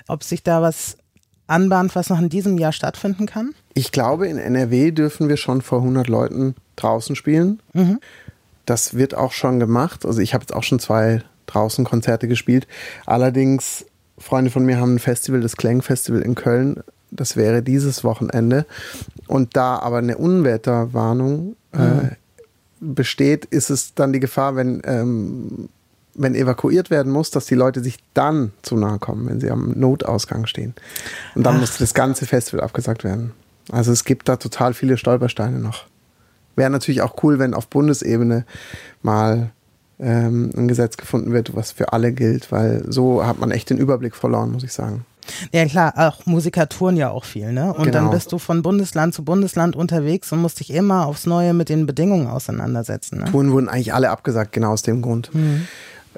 ob 0.06 0.22
sich 0.22 0.42
da 0.42 0.60
was 0.60 0.98
anbahnt, 1.46 1.94
was 1.94 2.10
noch 2.10 2.20
in 2.20 2.28
diesem 2.28 2.58
Jahr 2.58 2.72
stattfinden 2.72 3.24
kann? 3.24 3.54
Ich 3.72 3.90
glaube, 3.90 4.28
in 4.28 4.36
NRW 4.36 4.90
dürfen 4.90 5.30
wir 5.30 5.38
schon 5.38 5.62
vor 5.62 5.78
100 5.78 6.08
Leuten 6.08 6.56
draußen 6.76 7.16
spielen. 7.16 7.62
Mhm. 7.72 8.00
Das 8.66 8.92
wird 8.92 9.14
auch 9.16 9.32
schon 9.32 9.60
gemacht. 9.60 10.04
Also 10.04 10.20
ich 10.20 10.34
habe 10.34 10.42
jetzt 10.42 10.54
auch 10.54 10.62
schon 10.62 10.78
zwei 10.78 11.22
draußen 11.46 11.86
Konzerte 11.86 12.28
gespielt. 12.28 12.66
Allerdings, 13.06 13.86
Freunde 14.18 14.50
von 14.50 14.66
mir 14.66 14.78
haben 14.78 14.96
ein 14.96 14.98
Festival, 14.98 15.40
das 15.40 15.56
Klang 15.56 15.80
Festival 15.80 16.20
in 16.20 16.34
Köln 16.34 16.82
das 17.14 17.36
wäre 17.36 17.62
dieses 17.62 18.04
Wochenende. 18.04 18.66
Und 19.26 19.56
da 19.56 19.78
aber 19.78 19.98
eine 19.98 20.18
Unwetterwarnung 20.18 21.56
äh, 21.72 21.78
mhm. 21.78 22.10
besteht, 22.80 23.44
ist 23.46 23.70
es 23.70 23.94
dann 23.94 24.12
die 24.12 24.20
Gefahr, 24.20 24.56
wenn, 24.56 24.82
ähm, 24.84 25.68
wenn 26.14 26.34
evakuiert 26.34 26.90
werden 26.90 27.12
muss, 27.12 27.30
dass 27.30 27.46
die 27.46 27.54
Leute 27.54 27.82
sich 27.82 27.98
dann 28.14 28.52
zu 28.62 28.76
nahe 28.76 28.98
kommen, 28.98 29.26
wenn 29.28 29.40
sie 29.40 29.50
am 29.50 29.72
Notausgang 29.72 30.46
stehen. 30.46 30.74
Und 31.34 31.44
dann 31.44 31.56
Ach. 31.56 31.60
muss 31.60 31.78
das 31.78 31.94
ganze 31.94 32.26
Festival 32.26 32.64
abgesagt 32.64 33.04
werden. 33.04 33.32
Also 33.70 33.92
es 33.92 34.04
gibt 34.04 34.28
da 34.28 34.36
total 34.36 34.74
viele 34.74 34.96
Stolpersteine 34.96 35.58
noch. 35.58 35.86
Wäre 36.56 36.70
natürlich 36.70 37.02
auch 37.02 37.22
cool, 37.22 37.38
wenn 37.38 37.54
auf 37.54 37.68
Bundesebene 37.68 38.44
mal 39.02 39.50
ähm, 39.98 40.50
ein 40.56 40.68
Gesetz 40.68 40.96
gefunden 40.96 41.32
wird, 41.32 41.56
was 41.56 41.72
für 41.72 41.92
alle 41.92 42.12
gilt, 42.12 42.52
weil 42.52 42.84
so 42.88 43.24
hat 43.24 43.38
man 43.38 43.50
echt 43.50 43.70
den 43.70 43.78
Überblick 43.78 44.14
verloren, 44.14 44.52
muss 44.52 44.64
ich 44.64 44.72
sagen. 44.72 45.06
Ja 45.52 45.64
klar, 45.66 45.94
auch 45.96 46.26
Musiker 46.26 46.68
touren 46.68 46.96
ja 46.96 47.10
auch 47.10 47.24
viel, 47.24 47.52
ne? 47.52 47.72
Und 47.72 47.84
genau. 47.84 47.92
dann 47.92 48.10
bist 48.10 48.32
du 48.32 48.38
von 48.38 48.62
Bundesland 48.62 49.14
zu 49.14 49.24
Bundesland 49.24 49.76
unterwegs 49.76 50.32
und 50.32 50.40
musst 50.40 50.60
dich 50.60 50.70
immer 50.70 51.06
aufs 51.06 51.26
Neue 51.26 51.54
mit 51.54 51.68
den 51.68 51.86
Bedingungen 51.86 52.26
auseinandersetzen. 52.26 53.20
Ne? 53.20 53.24
Touren 53.30 53.52
wurden 53.52 53.68
eigentlich 53.68 53.94
alle 53.94 54.10
abgesagt, 54.10 54.52
genau 54.52 54.72
aus 54.72 54.82
dem 54.82 55.02
Grund. 55.02 55.34
Mhm. 55.34 55.66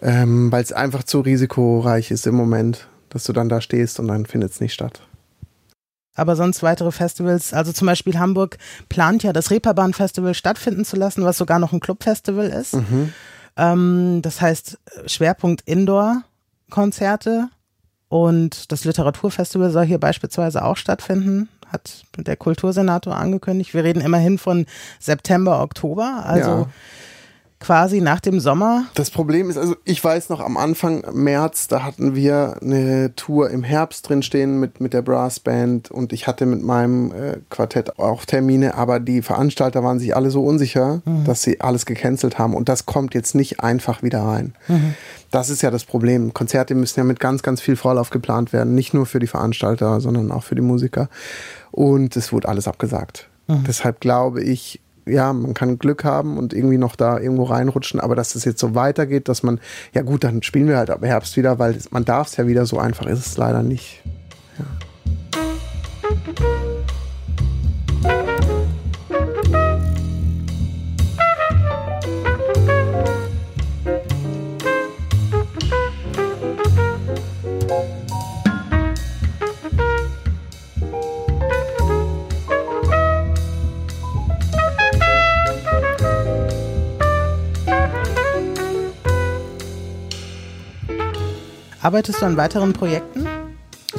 Ähm, 0.02 0.52
Weil 0.52 0.62
es 0.62 0.72
einfach 0.72 1.04
zu 1.04 1.20
risikoreich 1.20 2.10
ist 2.10 2.26
im 2.26 2.34
Moment, 2.34 2.88
dass 3.10 3.24
du 3.24 3.32
dann 3.32 3.48
da 3.48 3.60
stehst 3.60 3.98
und 3.98 4.08
dann 4.08 4.26
findet 4.26 4.52
es 4.52 4.60
nicht 4.60 4.74
statt. 4.74 5.00
Aber 6.14 6.34
sonst 6.34 6.62
weitere 6.62 6.92
Festivals, 6.92 7.52
also 7.52 7.72
zum 7.72 7.86
Beispiel 7.86 8.18
Hamburg 8.18 8.56
plant 8.88 9.22
ja 9.22 9.32
das 9.32 9.50
Reeperbahn-Festival 9.50 10.34
stattfinden 10.34 10.84
zu 10.84 10.96
lassen, 10.96 11.24
was 11.24 11.36
sogar 11.36 11.58
noch 11.58 11.72
ein 11.72 11.80
Clubfestival 11.80 12.48
ist. 12.48 12.74
Mhm. 12.74 13.12
Ähm, 13.56 14.20
das 14.22 14.40
heißt 14.40 14.78
Schwerpunkt 15.06 15.62
Indoor-Konzerte 15.66 17.48
und 18.24 18.70
das 18.72 18.84
Literaturfestival 18.84 19.70
soll 19.70 19.84
hier 19.84 19.98
beispielsweise 19.98 20.64
auch 20.64 20.76
stattfinden, 20.76 21.48
hat 21.68 22.04
der 22.16 22.36
Kultursenator 22.36 23.16
angekündigt. 23.16 23.74
Wir 23.74 23.84
reden 23.84 24.00
immerhin 24.00 24.38
von 24.38 24.66
September, 25.00 25.62
Oktober, 25.62 26.22
also 26.24 26.50
ja 26.50 26.66
quasi 27.58 28.00
nach 28.00 28.20
dem 28.20 28.38
Sommer? 28.40 28.84
Das 28.94 29.10
Problem 29.10 29.50
ist, 29.50 29.56
also 29.56 29.76
ich 29.84 30.02
weiß 30.02 30.28
noch 30.28 30.40
am 30.40 30.56
Anfang 30.56 31.04
März, 31.12 31.68
da 31.68 31.82
hatten 31.82 32.14
wir 32.14 32.58
eine 32.60 33.14
Tour 33.16 33.50
im 33.50 33.64
Herbst 33.64 34.08
drin 34.08 34.22
stehen 34.22 34.60
mit, 34.60 34.80
mit 34.80 34.92
der 34.92 35.02
Brassband 35.02 35.90
und 35.90 36.12
ich 36.12 36.26
hatte 36.26 36.46
mit 36.46 36.62
meinem 36.62 37.12
äh, 37.12 37.38
Quartett 37.50 37.98
auch 37.98 38.24
Termine, 38.24 38.74
aber 38.74 39.00
die 39.00 39.22
Veranstalter 39.22 39.82
waren 39.82 39.98
sich 39.98 40.14
alle 40.14 40.30
so 40.30 40.44
unsicher, 40.44 41.02
mhm. 41.04 41.24
dass 41.24 41.42
sie 41.42 41.60
alles 41.60 41.86
gecancelt 41.86 42.38
haben 42.38 42.54
und 42.54 42.68
das 42.68 42.86
kommt 42.86 43.14
jetzt 43.14 43.34
nicht 43.34 43.60
einfach 43.60 44.02
wieder 44.02 44.22
rein. 44.22 44.54
Mhm. 44.68 44.94
Das 45.30 45.50
ist 45.50 45.62
ja 45.62 45.70
das 45.70 45.84
Problem. 45.84 46.32
Konzerte 46.34 46.74
müssen 46.74 47.00
ja 47.00 47.04
mit 47.04 47.20
ganz, 47.20 47.42
ganz 47.42 47.60
viel 47.60 47.76
Vorlauf 47.76 48.10
geplant 48.10 48.52
werden, 48.52 48.74
nicht 48.74 48.94
nur 48.94 49.06
für 49.06 49.18
die 49.18 49.26
Veranstalter, 49.26 50.00
sondern 50.00 50.30
auch 50.30 50.44
für 50.44 50.54
die 50.54 50.62
Musiker. 50.62 51.08
Und 51.70 52.16
es 52.16 52.32
wurde 52.32 52.48
alles 52.48 52.68
abgesagt. 52.68 53.28
Mhm. 53.48 53.64
Deshalb 53.66 54.00
glaube 54.00 54.42
ich, 54.42 54.80
ja, 55.06 55.32
man 55.32 55.54
kann 55.54 55.78
Glück 55.78 56.04
haben 56.04 56.36
und 56.36 56.52
irgendwie 56.52 56.78
noch 56.78 56.96
da 56.96 57.18
irgendwo 57.18 57.44
reinrutschen, 57.44 58.00
aber 58.00 58.16
dass 58.16 58.32
das 58.32 58.44
jetzt 58.44 58.58
so 58.58 58.74
weitergeht, 58.74 59.28
dass 59.28 59.42
man, 59.42 59.60
ja 59.94 60.02
gut, 60.02 60.24
dann 60.24 60.42
spielen 60.42 60.68
wir 60.68 60.76
halt 60.76 60.90
ab 60.90 61.04
Herbst 61.04 61.36
wieder, 61.36 61.58
weil 61.58 61.78
man 61.90 62.04
darf 62.04 62.28
es 62.28 62.36
ja 62.36 62.46
wieder, 62.46 62.66
so 62.66 62.78
einfach 62.78 63.06
ist 63.06 63.24
es 63.24 63.36
leider 63.36 63.62
nicht. 63.62 64.02
Ja. 64.58 64.64
Arbeitest 91.86 92.20
du 92.20 92.26
an 92.26 92.36
weiteren 92.36 92.72
Projekten? 92.72 93.28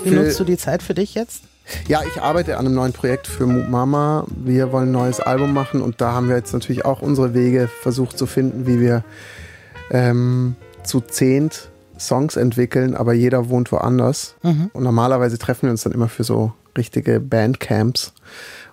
Wie 0.04 0.12
nutzt 0.12 0.38
du 0.38 0.44
die 0.44 0.58
Zeit 0.58 0.84
für 0.84 0.94
dich 0.94 1.16
jetzt? 1.16 1.44
Ja, 1.88 2.02
ich 2.04 2.22
arbeite 2.22 2.58
an 2.58 2.66
einem 2.66 2.76
neuen 2.76 2.92
Projekt 2.92 3.28
für 3.28 3.48
Mama. 3.48 4.26
Wir 4.28 4.74
wollen 4.74 4.90
ein 4.90 4.92
neues 4.92 5.22
Album 5.22 5.54
machen 5.54 5.82
und 5.82 6.02
da 6.02 6.12
haben 6.12 6.28
wir 6.28 6.36
jetzt 6.36 6.52
natürlich 6.52 6.84
auch 6.84 7.02
unsere 7.02 7.34
Wege 7.34 7.70
versucht 7.82 8.18
zu 8.18 8.26
finden, 8.26 8.68
wie 8.68 8.82
wir 8.82 9.06
ähm, 9.90 10.58
zu 10.84 11.00
zehnt 11.00 11.70
Songs 11.98 12.36
entwickeln, 12.36 12.94
aber 12.94 13.14
jeder 13.14 13.48
wohnt 13.48 13.72
woanders. 13.72 14.36
Mhm. 14.44 14.70
Und 14.74 14.84
normalerweise 14.84 15.38
treffen 15.38 15.68
wir 15.68 15.72
uns 15.72 15.84
dann 15.84 15.94
immer 15.94 16.10
für 16.10 16.26
so 16.26 16.52
richtige 16.78 17.22
Bandcamps. 17.22 18.12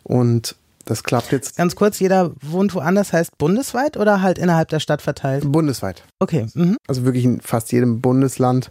Und 0.02 0.56
das 0.84 1.04
klappt 1.04 1.32
jetzt. 1.32 1.56
Ganz 1.56 1.76
kurz, 1.76 1.98
jeder 1.98 2.32
wohnt 2.42 2.74
woanders, 2.74 3.12
heißt 3.12 3.36
bundesweit 3.38 3.96
oder 3.96 4.22
halt 4.22 4.38
innerhalb 4.38 4.68
der 4.68 4.80
Stadt 4.80 5.02
verteilt? 5.02 5.44
Bundesweit. 5.50 6.04
Okay. 6.18 6.46
Mhm. 6.54 6.76
Also 6.86 7.04
wirklich 7.04 7.24
in 7.24 7.40
fast 7.40 7.72
jedem 7.72 8.00
Bundesland 8.00 8.70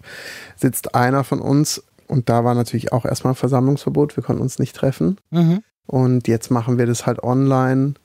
sitzt 0.56 0.96
einer 0.96 1.24
von 1.24 1.40
uns 1.40 1.84
und 2.08 2.30
da 2.30 2.44
war 2.44 2.54
natürlich 2.54 2.92
auch 2.92 3.06
erstmal 3.06 3.36
Versammlungsverbot, 3.36 4.16
wir 4.16 4.24
konnten 4.24 4.42
uns 4.42 4.60
nicht 4.60 4.76
treffen. 4.76 5.18
Mhm. 5.32 5.64
Und 5.86 6.28
jetzt 6.28 6.52
machen 6.52 6.78
wir 6.78 6.86
das 6.86 7.06
halt 7.06 7.24
online, 7.24 7.96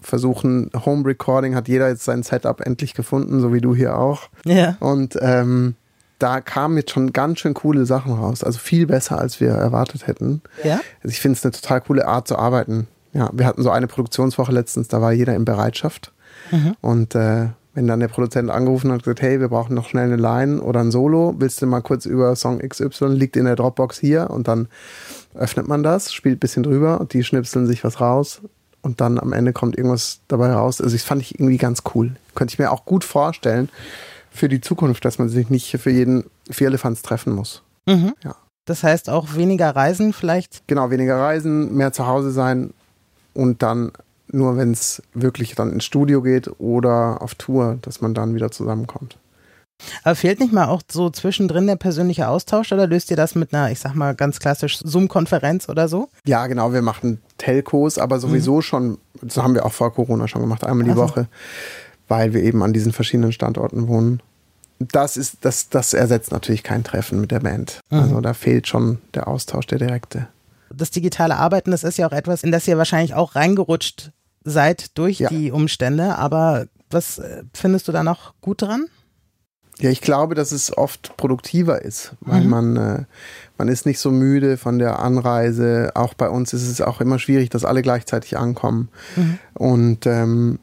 versuchen 0.00 0.70
Home 0.84 1.06
Recording, 1.06 1.54
hat 1.54 1.68
jeder 1.68 1.88
jetzt 1.88 2.04
sein 2.04 2.22
Setup 2.22 2.60
endlich 2.60 2.94
gefunden, 2.94 3.40
so 3.40 3.52
wie 3.52 3.60
du 3.60 3.74
hier 3.74 3.96
auch. 3.96 4.28
Ja. 4.44 4.76
Und 4.80 5.16
ähm, 5.20 5.74
da 6.18 6.40
kamen 6.40 6.76
jetzt 6.76 6.92
schon 6.92 7.12
ganz 7.12 7.40
schön 7.40 7.54
coole 7.54 7.84
Sachen 7.84 8.12
raus. 8.12 8.44
Also 8.44 8.58
viel 8.58 8.86
besser, 8.86 9.18
als 9.18 9.40
wir 9.40 9.50
erwartet 9.50 10.06
hätten. 10.06 10.42
Ja. 10.62 10.80
Also 11.02 11.08
ich 11.08 11.20
finde 11.20 11.36
es 11.36 11.44
eine 11.44 11.52
total 11.52 11.80
coole 11.80 12.06
Art 12.06 12.28
zu 12.28 12.38
arbeiten. 12.38 12.86
Ja, 13.12 13.30
wir 13.32 13.46
hatten 13.46 13.62
so 13.62 13.70
eine 13.70 13.86
Produktionswoche 13.86 14.52
letztens, 14.52 14.88
da 14.88 15.00
war 15.00 15.12
jeder 15.12 15.34
in 15.34 15.44
Bereitschaft. 15.44 16.12
Mhm. 16.50 16.76
Und 16.80 17.14
äh, 17.14 17.48
wenn 17.74 17.86
dann 17.86 18.00
der 18.00 18.08
Produzent 18.08 18.50
angerufen 18.50 18.88
hat 18.88 18.96
und 18.96 19.02
gesagt, 19.04 19.22
hey, 19.22 19.40
wir 19.40 19.48
brauchen 19.48 19.74
noch 19.74 19.88
schnell 19.88 20.04
eine 20.04 20.16
Line 20.16 20.60
oder 20.60 20.80
ein 20.80 20.90
Solo, 20.90 21.34
willst 21.38 21.62
du 21.62 21.66
mal 21.66 21.80
kurz 21.80 22.06
über 22.06 22.36
Song 22.36 22.58
XY, 22.58 23.06
liegt 23.08 23.36
in 23.36 23.46
der 23.46 23.56
Dropbox 23.56 23.98
hier 23.98 24.30
und 24.30 24.48
dann 24.48 24.68
öffnet 25.34 25.68
man 25.68 25.82
das, 25.82 26.12
spielt 26.12 26.36
ein 26.36 26.40
bisschen 26.40 26.62
drüber 26.62 27.00
und 27.00 27.14
die 27.14 27.24
schnipseln 27.24 27.66
sich 27.66 27.82
was 27.84 28.00
raus 28.00 28.42
und 28.82 29.00
dann 29.00 29.18
am 29.18 29.32
Ende 29.32 29.52
kommt 29.52 29.76
irgendwas 29.76 30.20
dabei 30.28 30.52
raus. 30.52 30.80
Also 30.80 30.94
das 30.94 31.04
fand 31.04 31.22
ich 31.22 31.38
irgendwie 31.38 31.56
ganz 31.56 31.82
cool. 31.94 32.16
Könnte 32.34 32.52
ich 32.52 32.58
mir 32.58 32.70
auch 32.72 32.84
gut 32.84 33.04
vorstellen 33.04 33.70
für 34.30 34.48
die 34.48 34.60
Zukunft, 34.60 35.04
dass 35.04 35.18
man 35.18 35.28
sich 35.28 35.48
nicht 35.48 35.70
für 35.78 35.90
jeden 35.90 36.24
vier 36.50 36.68
Elefants 36.68 37.02
treffen 37.02 37.34
muss. 37.34 37.62
Mhm. 37.86 38.12
Ja. 38.22 38.36
Das 38.64 38.82
heißt 38.82 39.08
auch 39.08 39.34
weniger 39.34 39.74
Reisen 39.74 40.12
vielleicht? 40.12 40.62
Genau, 40.66 40.90
weniger 40.90 41.18
Reisen, 41.18 41.74
mehr 41.74 41.92
zu 41.92 42.06
Hause 42.06 42.30
sein, 42.30 42.72
und 43.34 43.62
dann 43.62 43.92
nur 44.32 44.56
wenn 44.56 44.72
es 44.72 45.02
wirklich 45.14 45.54
dann 45.54 45.72
ins 45.72 45.84
Studio 45.84 46.22
geht 46.22 46.48
oder 46.58 47.20
auf 47.20 47.34
Tour, 47.34 47.78
dass 47.82 48.00
man 48.00 48.14
dann 48.14 48.34
wieder 48.34 48.50
zusammenkommt. 48.50 49.18
Aber 50.04 50.14
fehlt 50.14 50.38
nicht 50.38 50.52
mal 50.52 50.68
auch 50.68 50.82
so 50.90 51.10
zwischendrin 51.10 51.66
der 51.66 51.76
persönliche 51.76 52.28
Austausch 52.28 52.72
oder 52.72 52.86
löst 52.86 53.10
ihr 53.10 53.16
das 53.16 53.34
mit 53.34 53.52
einer, 53.52 53.70
ich 53.70 53.80
sag 53.80 53.94
mal, 53.94 54.14
ganz 54.14 54.38
klassisch 54.38 54.78
Zoom-Konferenz 54.78 55.68
oder 55.68 55.88
so? 55.88 56.08
Ja, 56.24 56.46
genau, 56.46 56.72
wir 56.72 56.82
machen 56.82 57.20
Telcos, 57.36 57.98
aber 57.98 58.20
sowieso 58.20 58.56
mhm. 58.56 58.62
schon, 58.62 58.98
das 59.20 59.36
haben 59.38 59.54
wir 59.54 59.66
auch 59.66 59.72
vor 59.72 59.92
Corona 59.92 60.28
schon 60.28 60.40
gemacht, 60.40 60.64
einmal 60.64 60.84
die 60.84 60.90
also. 60.90 61.02
Woche, 61.02 61.28
weil 62.06 62.32
wir 62.32 62.42
eben 62.42 62.62
an 62.62 62.72
diesen 62.72 62.92
verschiedenen 62.92 63.32
Standorten 63.32 63.88
wohnen. 63.88 64.22
Das 64.78 65.16
ist, 65.16 65.38
das, 65.40 65.68
das 65.68 65.94
ersetzt 65.94 66.32
natürlich 66.32 66.62
kein 66.62 66.84
Treffen 66.84 67.20
mit 67.20 67.30
der 67.30 67.40
Band. 67.40 67.80
Mhm. 67.90 67.98
Also 67.98 68.20
da 68.20 68.34
fehlt 68.34 68.68
schon 68.68 68.98
der 69.14 69.26
Austausch, 69.26 69.66
der 69.66 69.78
direkte. 69.78 70.28
Das 70.74 70.90
digitale 70.90 71.36
Arbeiten, 71.36 71.70
das 71.70 71.84
ist 71.84 71.98
ja 71.98 72.06
auch 72.06 72.12
etwas, 72.12 72.42
in 72.42 72.52
das 72.52 72.68
ihr 72.68 72.78
wahrscheinlich 72.78 73.14
auch 73.14 73.34
reingerutscht 73.34 74.12
seid 74.44 74.98
durch 74.98 75.20
ja. 75.20 75.28
die 75.28 75.50
Umstände, 75.52 76.16
aber 76.16 76.66
was 76.90 77.18
äh, 77.18 77.44
findest 77.54 77.88
du 77.88 77.92
da 77.92 78.02
noch 78.02 78.34
gut 78.40 78.62
dran? 78.62 78.86
Ja, 79.78 79.90
ich 79.90 80.00
glaube, 80.00 80.34
dass 80.34 80.52
es 80.52 80.76
oft 80.76 81.16
produktiver 81.16 81.82
ist, 81.82 82.14
weil 82.20 82.42
mhm. 82.42 82.50
man, 82.50 82.76
äh, 82.76 83.04
man 83.58 83.68
ist 83.68 83.86
nicht 83.86 83.98
so 83.98 84.10
müde 84.10 84.56
von 84.56 84.78
der 84.78 84.98
Anreise. 84.98 85.90
Auch 85.94 86.14
bei 86.14 86.28
uns 86.28 86.52
ist 86.52 86.68
es 86.68 86.80
auch 86.80 87.00
immer 87.00 87.18
schwierig, 87.18 87.50
dass 87.50 87.64
alle 87.64 87.82
gleichzeitig 87.82 88.36
ankommen. 88.36 88.90
Mhm. 89.16 89.38
Und 89.54 90.06
ähm, 90.06 90.58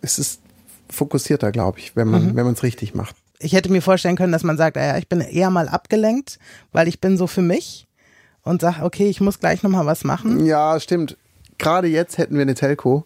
es 0.00 0.18
ist 0.18 0.42
fokussierter, 0.90 1.52
glaube 1.52 1.78
ich, 1.78 1.96
wenn 1.96 2.08
man 2.08 2.34
mhm. 2.34 2.46
es 2.48 2.62
richtig 2.62 2.94
macht. 2.94 3.16
Ich 3.38 3.52
hätte 3.54 3.72
mir 3.72 3.80
vorstellen 3.80 4.16
können, 4.16 4.32
dass 4.32 4.44
man 4.44 4.58
sagt, 4.58 4.76
ja, 4.76 4.98
ich 4.98 5.08
bin 5.08 5.20
eher 5.20 5.50
mal 5.50 5.68
abgelenkt, 5.68 6.38
weil 6.72 6.88
ich 6.88 7.00
bin 7.00 7.16
so 7.16 7.26
für 7.26 7.42
mich 7.42 7.86
und 8.44 8.60
sage, 8.60 8.84
okay, 8.84 9.08
ich 9.08 9.20
muss 9.20 9.38
gleich 9.38 9.62
nochmal 9.62 9.86
was 9.86 10.04
machen. 10.04 10.44
Ja, 10.44 10.78
stimmt. 10.80 11.16
Gerade 11.58 11.88
jetzt 11.88 12.18
hätten 12.18 12.34
wir 12.34 12.42
eine 12.42 12.54
Telco, 12.54 13.04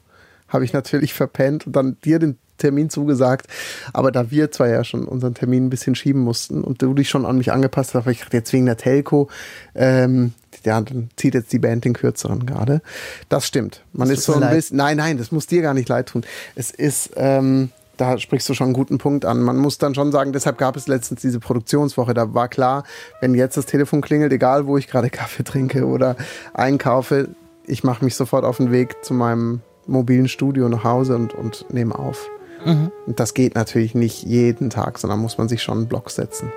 habe 0.49 0.65
ich 0.65 0.73
natürlich 0.73 1.15
verpennt 1.15 1.67
und 1.67 1.75
dann 1.75 1.97
dir 2.05 2.19
den 2.19 2.39
Termin 2.59 2.89
zugesagt. 2.91 3.47
Aber 3.93 4.11
da 4.11 4.31
wir 4.31 4.51
zwar 4.51 4.69
ja 4.69 4.83
schon 4.83 5.07
unseren 5.07 5.35
Termin 5.35 5.67
ein 5.67 5.71
bisschen 5.71 5.95
schieben 5.95 6.23
mussten 6.23 6.65
und 6.65 6.81
du 6.81 6.95
dich 6.95 7.09
schon 7.09 7.27
an 7.27 7.37
mich 7.39 7.53
angepasst 7.53 7.95
hast, 7.95 8.07
weil 8.07 8.13
ich 8.13 8.21
dachte, 8.21 8.37
jetzt 8.37 8.53
wegen 8.53 8.67
der 8.67 8.79
Telco, 8.79 9.29
ähm, 9.75 10.33
ja, 10.65 10.81
dann 10.81 11.11
zieht 11.17 11.35
jetzt 11.35 11.53
die 11.53 11.59
Band 11.59 11.85
den 11.85 11.93
kürzeren 11.93 12.47
gerade. 12.47 12.81
Das 13.29 13.47
stimmt. 13.47 13.83
Man 13.93 14.09
das 14.09 14.19
ist 14.19 14.25
so 14.25 14.35
ein 14.35 14.41
leid. 14.41 14.55
bisschen, 14.55 14.79
nein, 14.79 14.97
nein, 14.97 15.19
das 15.19 15.33
muss 15.33 15.47
dir 15.47 15.63
gar 15.63 15.75
nicht 15.75 15.89
leid 15.89 16.09
tun. 16.09 16.25
Es 16.55 16.71
ist, 16.71 17.11
ähm, 17.17 17.71
da 17.97 18.19
sprichst 18.19 18.49
du 18.49 18.55
schon 18.55 18.67
einen 18.67 18.75
guten 18.75 18.99
Punkt 18.99 19.25
an. 19.25 19.41
Man 19.41 19.57
muss 19.57 19.79
dann 19.79 19.95
schon 19.95 20.13
sagen, 20.13 20.33
deshalb 20.33 20.59
gab 20.59 20.77
es 20.77 20.87
letztens 20.87 21.21
diese 21.21 21.41
Produktionswoche. 21.41 22.15
Da 22.15 22.35
war 22.35 22.49
klar, 22.49 22.85
wenn 23.21 23.35
jetzt 23.35 23.57
das 23.57 23.67
Telefon 23.67 24.01
klingelt, 24.01 24.33
egal 24.33 24.67
wo 24.67 24.77
ich 24.77 24.87
gerade 24.89 25.11
Kaffee 25.11 25.45
trinke 25.45 25.87
oder 25.87 26.17
einkaufe, 26.55 27.29
ich 27.67 27.85
mache 27.85 28.05
mich 28.05 28.15
sofort 28.15 28.45
auf 28.45 28.59
den 28.59 28.71
Weg 28.71 29.05
zu 29.05 29.15
meinem 29.15 29.61
mobilen 29.87 30.29
Studio 30.29 30.69
nach 30.69 30.85
Hause 30.85 31.17
und, 31.17 31.35
und 31.35 31.67
nehme 31.73 31.99
auf. 31.99 32.29
Mhm. 32.65 32.91
Und 33.07 33.21
das 33.21 33.35
geht 33.35 33.55
natürlich 33.55 33.95
nicht 33.95 34.25
jeden 34.25 34.71
Tag, 34.71 34.99
sondern 34.99 35.21
muss 35.21 35.39
man 35.39 35.49
sich 35.49 35.63
schon 35.63 35.79
einen 35.79 35.89
Block 35.89 36.11
setzen. 36.11 36.53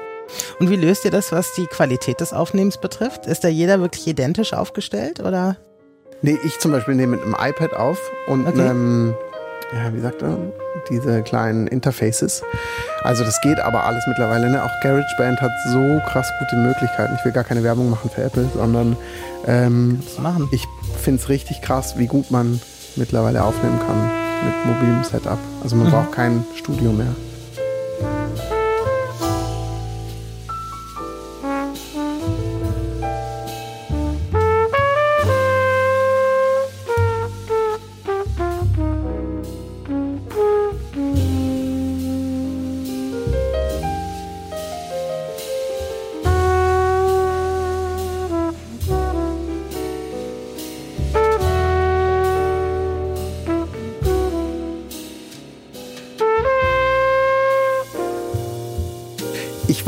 Und 0.59 0.69
wie 0.69 0.75
löst 0.75 1.05
ihr 1.05 1.11
das, 1.11 1.31
was 1.31 1.53
die 1.53 1.65
Qualität 1.65 2.19
des 2.19 2.33
Aufnehmens 2.33 2.79
betrifft? 2.79 3.25
Ist 3.25 3.43
da 3.43 3.47
jeder 3.47 3.79
wirklich 3.79 4.07
identisch 4.07 4.53
aufgestellt 4.53 5.19
oder? 5.19 5.57
Nee, 6.21 6.37
ich 6.43 6.59
zum 6.59 6.71
Beispiel 6.71 6.95
nehme 6.95 7.15
mit 7.15 7.25
einem 7.25 7.35
iPad 7.39 7.73
auf 7.73 7.99
und 8.27 8.45
okay. 8.47 8.61
einem, 8.61 9.15
ja, 9.73 9.93
wie 9.93 9.99
sagt 9.99 10.21
er, 10.21 10.37
diese 10.89 11.21
kleinen 11.21 11.67
Interfaces. 11.67 12.41
Also 13.03 13.23
das 13.23 13.39
geht 13.41 13.59
aber 13.59 13.83
alles 13.83 14.03
mittlerweile. 14.07 14.49
Ne? 14.49 14.63
Auch 14.63 14.71
GarageBand 14.81 15.41
hat 15.41 15.51
so 15.71 16.01
krass 16.07 16.27
gute 16.39 16.55
Möglichkeiten. 16.55 17.13
Ich 17.17 17.25
will 17.25 17.31
gar 17.31 17.43
keine 17.43 17.63
Werbung 17.63 17.89
machen 17.89 18.09
für 18.09 18.23
Apple, 18.23 18.49
sondern 18.53 18.97
ähm, 19.47 20.01
ich 20.51 20.67
finde 20.97 21.21
es 21.21 21.29
richtig 21.29 21.61
krass, 21.61 21.97
wie 21.97 22.07
gut 22.07 22.31
man 22.31 22.59
mittlerweile 22.95 23.43
aufnehmen 23.43 23.79
kann 23.79 24.09
mit 24.45 24.65
mobilem 24.65 25.03
Setup. 25.03 25.39
Also 25.63 25.75
man 25.75 25.87
mhm. 25.87 25.91
braucht 25.91 26.11
kein 26.11 26.45
Studio 26.55 26.91
mehr. 26.91 27.15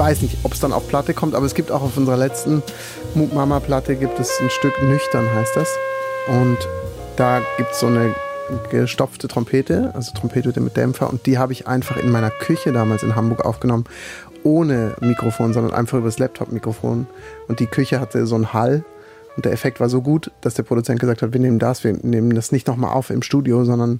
Weiß 0.02 0.24
nicht, 0.24 0.38
ob 0.42 0.54
es 0.54 0.60
dann 0.60 0.74
auf 0.74 0.88
Platte 0.88 1.14
kommt, 1.14 1.36
aber 1.36 1.46
es 1.46 1.54
gibt 1.54 1.72
auch 1.72 1.84
auf 1.84 1.96
unserer 1.96 2.18
letzten 2.18 2.64
Moop 3.14 3.34
Mama 3.34 3.60
Platte 3.60 3.96
gibt 3.96 4.20
es 4.20 4.40
ein 4.42 4.50
Stück 4.50 4.82
Nüchtern 4.82 5.32
heißt 5.32 5.56
das. 5.56 5.70
Und 6.28 6.58
da 7.18 7.44
gibt 7.58 7.74
es 7.74 7.82
so 7.82 7.86
eine 7.86 8.16
gestopfte 8.72 9.28
Trompete, 9.28 9.92
also 9.94 10.12
Trompete 10.14 10.60
mit 10.60 10.76
Dämpfer 10.76 11.08
und 11.08 11.28
die 11.28 11.38
habe 11.38 11.54
ich 11.54 11.68
einfach 11.68 11.98
in 11.98 12.10
meiner 12.10 12.32
Küche 12.32 12.72
damals 12.72 13.04
in 13.04 13.16
Hamburg 13.16 13.46
aufgenommen, 13.46 13.84
ohne 14.42 14.96
Mikrofon, 15.02 15.54
sondern 15.54 15.72
einfach 15.72 16.00
über 16.00 16.08
das 16.08 16.18
Laptop-Mikrofon. 16.18 17.06
Und 17.48 17.60
die 17.60 17.68
Küche 17.68 18.00
hatte 18.00 18.26
so 18.26 18.34
einen 18.34 18.54
Hall 18.54 18.84
und 19.36 19.46
der 19.46 19.52
Effekt 19.52 19.80
war 19.80 19.88
so 19.88 20.02
gut, 20.02 20.32
dass 20.42 20.56
der 20.56 20.64
Produzent 20.64 21.00
gesagt 21.00 21.22
hat, 21.22 21.32
wir 21.32 21.40
nehmen 21.40 21.60
das, 21.60 21.84
wir 21.84 21.94
nehmen 21.94 22.34
das 22.34 22.52
nicht 22.52 22.66
nochmal 22.66 22.94
auf 22.94 23.12
im 23.12 23.22
Studio, 23.22 23.66
sondern 23.66 24.00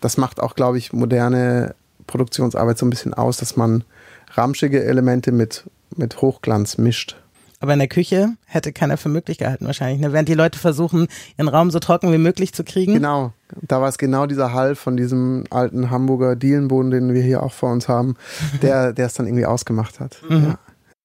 das 0.00 0.16
macht 0.16 0.40
auch, 0.40 0.56
glaube 0.56 0.78
ich, 0.78 0.92
moderne 0.92 1.76
Produktionsarbeit 2.08 2.78
so 2.78 2.84
ein 2.84 2.90
bisschen 2.90 3.14
aus, 3.14 3.36
dass 3.36 3.56
man 3.56 3.84
ramschige 4.30 4.84
Elemente 4.84 5.32
mit, 5.32 5.64
mit 5.96 6.20
Hochglanz 6.20 6.78
mischt. 6.78 7.16
Aber 7.62 7.74
in 7.74 7.78
der 7.78 7.88
Küche 7.88 8.36
hätte 8.46 8.72
keiner 8.72 8.96
für 8.96 9.10
möglich 9.10 9.36
gehalten 9.36 9.66
wahrscheinlich, 9.66 10.00
ne? 10.00 10.14
während 10.14 10.30
die 10.30 10.34
Leute 10.34 10.58
versuchen, 10.58 11.08
ihren 11.36 11.48
Raum 11.48 11.70
so 11.70 11.78
trocken 11.78 12.10
wie 12.10 12.18
möglich 12.18 12.54
zu 12.54 12.64
kriegen. 12.64 12.94
Genau, 12.94 13.34
da 13.60 13.82
war 13.82 13.88
es 13.88 13.98
genau 13.98 14.24
dieser 14.24 14.54
Hall 14.54 14.74
von 14.74 14.96
diesem 14.96 15.44
alten 15.50 15.90
Hamburger 15.90 16.36
Dielenboden, 16.36 16.90
den 16.90 17.12
wir 17.12 17.22
hier 17.22 17.42
auch 17.42 17.52
vor 17.52 17.70
uns 17.70 17.86
haben, 17.86 18.16
der 18.62 18.94
der 18.94 19.06
es 19.06 19.14
dann 19.14 19.26
irgendwie 19.26 19.44
ausgemacht 19.44 20.00
hat. 20.00 20.22
Mhm. 20.26 20.44
Ja. 20.44 20.58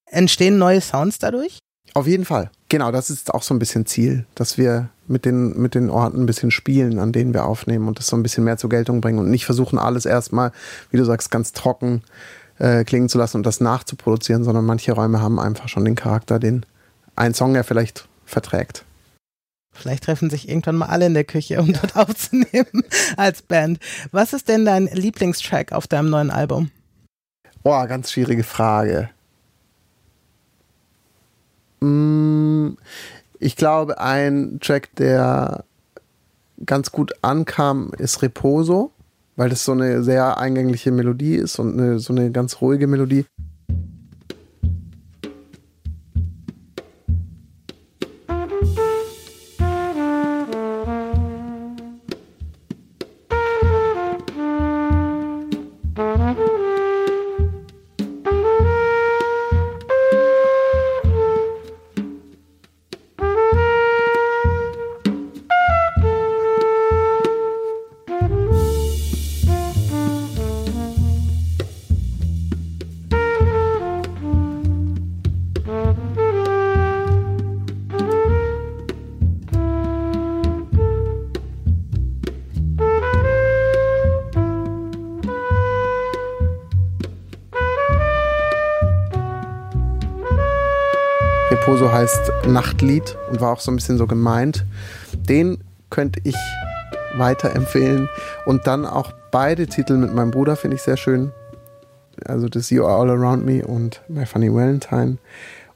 Entstehen 0.05 0.57
neue 0.57 0.79
Sounds 0.79 1.19
dadurch? 1.19 1.59
Auf 1.93 2.07
jeden 2.07 2.25
Fall. 2.25 2.51
Genau, 2.69 2.91
das 2.91 3.09
ist 3.09 3.33
auch 3.33 3.43
so 3.43 3.53
ein 3.53 3.59
bisschen 3.59 3.85
Ziel, 3.85 4.25
dass 4.35 4.57
wir 4.57 4.89
mit 5.07 5.25
den, 5.25 5.57
mit 5.57 5.75
den 5.75 5.89
Orten 5.89 6.21
ein 6.21 6.25
bisschen 6.25 6.51
spielen, 6.51 6.99
an 6.99 7.11
denen 7.11 7.33
wir 7.33 7.45
aufnehmen 7.45 7.87
und 7.87 7.99
das 7.99 8.07
so 8.07 8.15
ein 8.15 8.23
bisschen 8.23 8.43
mehr 8.43 8.57
zur 8.57 8.69
Geltung 8.69 9.01
bringen 9.01 9.19
und 9.19 9.29
nicht 9.29 9.45
versuchen, 9.45 9.77
alles 9.77 10.05
erstmal, 10.05 10.51
wie 10.89 10.97
du 10.97 11.05
sagst, 11.05 11.31
ganz 11.31 11.51
trocken 11.53 12.01
äh, 12.59 12.83
klingen 12.83 13.09
zu 13.09 13.17
lassen 13.17 13.37
und 13.37 13.45
das 13.45 13.59
nachzuproduzieren, 13.59 14.43
sondern 14.43 14.65
manche 14.65 14.93
Räume 14.93 15.21
haben 15.21 15.39
einfach 15.39 15.67
schon 15.67 15.85
den 15.85 15.95
Charakter, 15.95 16.39
den 16.39 16.65
ein 17.15 17.33
Song 17.33 17.55
ja 17.55 17.63
vielleicht 17.63 18.07
verträgt. 18.25 18.85
Vielleicht 19.73 20.05
treffen 20.05 20.29
sich 20.29 20.47
irgendwann 20.47 20.77
mal 20.77 20.85
alle 20.85 21.05
in 21.05 21.13
der 21.13 21.25
Küche, 21.25 21.59
um 21.59 21.73
dort 21.73 21.97
aufzunehmen 21.97 22.83
als 23.17 23.41
Band. 23.41 23.79
Was 24.11 24.31
ist 24.31 24.47
denn 24.47 24.63
dein 24.63 24.87
Lieblingstrack 24.87 25.73
auf 25.73 25.87
deinem 25.87 26.09
neuen 26.09 26.31
Album? 26.31 26.71
Boah, 27.61 27.85
ganz 27.87 28.11
schwierige 28.11 28.43
Frage. 28.43 29.09
Mm, 31.81 32.77
ich 33.39 33.57
glaube, 33.57 33.99
ein 33.99 34.59
Track, 34.61 34.95
der 34.95 35.65
ganz 36.65 36.91
gut 36.91 37.13
ankam, 37.21 37.91
ist 37.97 38.21
Reposo 38.21 38.91
weil 39.35 39.49
das 39.49 39.63
so 39.63 39.71
eine 39.71 40.03
sehr 40.03 40.37
eingängliche 40.37 40.91
Melodie 40.91 41.35
ist 41.35 41.59
und 41.59 41.79
eine, 41.79 41.99
so 41.99 42.13
eine 42.13 42.31
ganz 42.31 42.61
ruhige 42.61 42.87
Melodie. 42.87 43.25
Reposo 91.75 91.91
heißt 91.91 92.31
Nachtlied 92.47 93.17
und 93.29 93.41
war 93.41 93.51
auch 93.51 93.59
so 93.59 93.69
ein 93.69 93.75
bisschen 93.75 93.97
so 93.97 94.07
gemeint. 94.07 94.63
Den 95.13 95.57
könnte 95.89 96.21
ich 96.23 96.37
weiterempfehlen. 97.17 98.07
Und 98.45 98.65
dann 98.65 98.85
auch 98.85 99.11
beide 99.29 99.67
Titel 99.67 99.97
mit 99.97 100.13
meinem 100.13 100.31
Bruder 100.31 100.55
finde 100.55 100.77
ich 100.77 100.83
sehr 100.83 100.95
schön. 100.95 101.33
Also 102.23 102.47
das 102.47 102.69
You 102.69 102.85
Are 102.85 103.01
All 103.01 103.09
Around 103.09 103.45
Me 103.45 103.67
und 103.67 104.01
My 104.07 104.25
Funny 104.25 104.53
Valentine. 104.53 105.17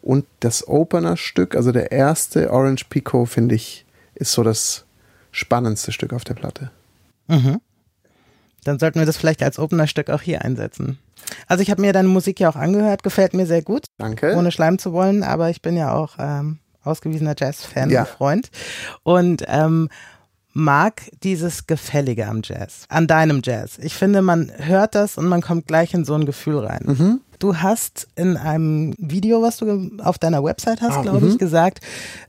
Und 0.01 0.25
das 0.39 0.65
Opener-Stück, 0.65 1.53
also 1.57 1.73
der 1.73 1.91
erste 1.91 2.49
Orange 2.53 2.85
Pico, 2.89 3.25
finde 3.25 3.55
ich, 3.55 3.85
ist 4.15 4.31
so 4.31 4.41
das 4.41 4.85
spannendste 5.31 5.91
Stück 5.91 6.13
auf 6.13 6.23
der 6.23 6.35
Platte. 6.35 6.71
Mhm. 7.27 7.59
Dann 8.63 8.79
sollten 8.79 8.99
wir 8.99 9.05
das 9.05 9.17
vielleicht 9.17 9.41
als 9.43 9.59
Opener-Stück 9.59 10.09
auch 10.09 10.21
hier 10.21 10.43
einsetzen. 10.43 10.99
Also 11.47 11.61
ich 11.63 11.69
habe 11.71 11.81
mir 11.81 11.93
deine 11.93 12.07
Musik 12.07 12.39
ja 12.39 12.49
auch 12.49 12.55
angehört, 12.55 13.03
gefällt 13.03 13.33
mir 13.33 13.45
sehr 13.45 13.61
gut. 13.61 13.85
Danke. 13.97 14.35
Ohne 14.35 14.51
schleimen 14.51 14.79
zu 14.79 14.93
wollen, 14.93 15.23
aber 15.23 15.49
ich 15.49 15.61
bin 15.61 15.75
ja 15.77 15.93
auch 15.93 16.15
ähm, 16.19 16.59
ausgewiesener 16.83 17.35
Jazz-Fan 17.37 17.89
Ja. 17.89 18.01
und 18.01 18.07
Freund. 18.09 18.49
Und 19.03 19.43
ähm, 19.47 19.89
mag 20.53 21.03
dieses 21.23 21.67
Gefällige 21.67 22.27
am 22.27 22.41
Jazz, 22.43 22.85
an 22.89 23.07
deinem 23.07 23.41
Jazz. 23.43 23.77
Ich 23.81 23.93
finde, 23.93 24.21
man 24.21 24.51
hört 24.57 24.95
das 24.95 25.17
und 25.17 25.27
man 25.27 25.41
kommt 25.41 25.67
gleich 25.67 25.93
in 25.93 26.05
so 26.05 26.15
ein 26.15 26.25
Gefühl 26.25 26.57
rein. 26.59 26.83
Mhm. 26.85 27.21
Du 27.37 27.57
hast 27.57 28.07
in 28.15 28.35
einem 28.35 28.93
Video, 28.97 29.41
was 29.41 29.57
du 29.57 29.91
auf 30.03 30.17
deiner 30.17 30.43
Website 30.43 30.81
hast, 30.81 30.97
Ah, 30.97 31.01
glaube 31.03 31.21
mhm. 31.25 31.31
ich, 31.33 31.37
gesagt, 31.37 31.79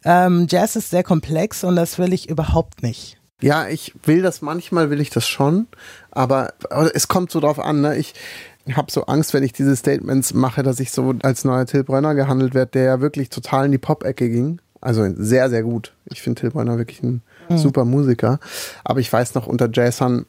ähm, 0.05 0.47
Jazz 0.49 0.77
ist 0.77 0.91
sehr 0.91 1.03
komplex 1.03 1.65
und 1.65 1.75
das 1.77 1.99
will 1.99 2.13
ich 2.13 2.29
überhaupt 2.29 2.83
nicht. 2.83 3.17
Ja, 3.41 3.69
ich 3.69 3.95
will 4.05 4.23
das, 4.23 4.43
manchmal 4.43 4.91
will 4.91 5.01
ich 5.01 5.11
das 5.11 5.27
schon, 5.27 5.67
aber 6.11 6.53
aber 6.69 6.95
es 6.95 7.09
kommt 7.09 7.31
so 7.31 7.41
drauf 7.41 7.59
an, 7.59 7.81
ne? 7.81 7.97
Ich 7.97 8.15
habe 8.73 8.91
so 8.91 9.07
Angst, 9.07 9.35
wenn 9.35 9.43
ich 9.43 9.53
diese 9.53 9.75
Statements 9.75 10.35
mache, 10.35 10.63
dass 10.63 10.81
ich 10.81 10.93
so 10.93 11.15
als 11.23 11.45
neuer 11.45 11.67
Till 11.67 11.83
Brönner 11.83 12.15
gehandelt 12.15 12.55
werde, 12.55 12.73
der 12.73 12.85
ja 12.85 13.01
wirklich 13.01 13.31
total 13.31 13.67
in 13.67 13.73
die 13.73 13.79
Pop-Ecke 13.79 14.29
ging. 14.29 14.61
Also 14.81 15.09
sehr, 15.17 15.51
sehr 15.51 15.63
gut. 15.63 15.93
Ich 16.07 16.23
finde 16.23 16.41
Till 16.41 16.51
Brönner 16.51 16.79
wirklich 16.79 17.03
ein 17.03 17.23
super 17.57 17.85
Musiker. 17.85 18.39
Aber 18.85 19.01
ich 19.01 19.13
weiß 19.13 19.35
noch, 19.35 19.47
unter 19.47 19.69
Jazzern 19.73 20.25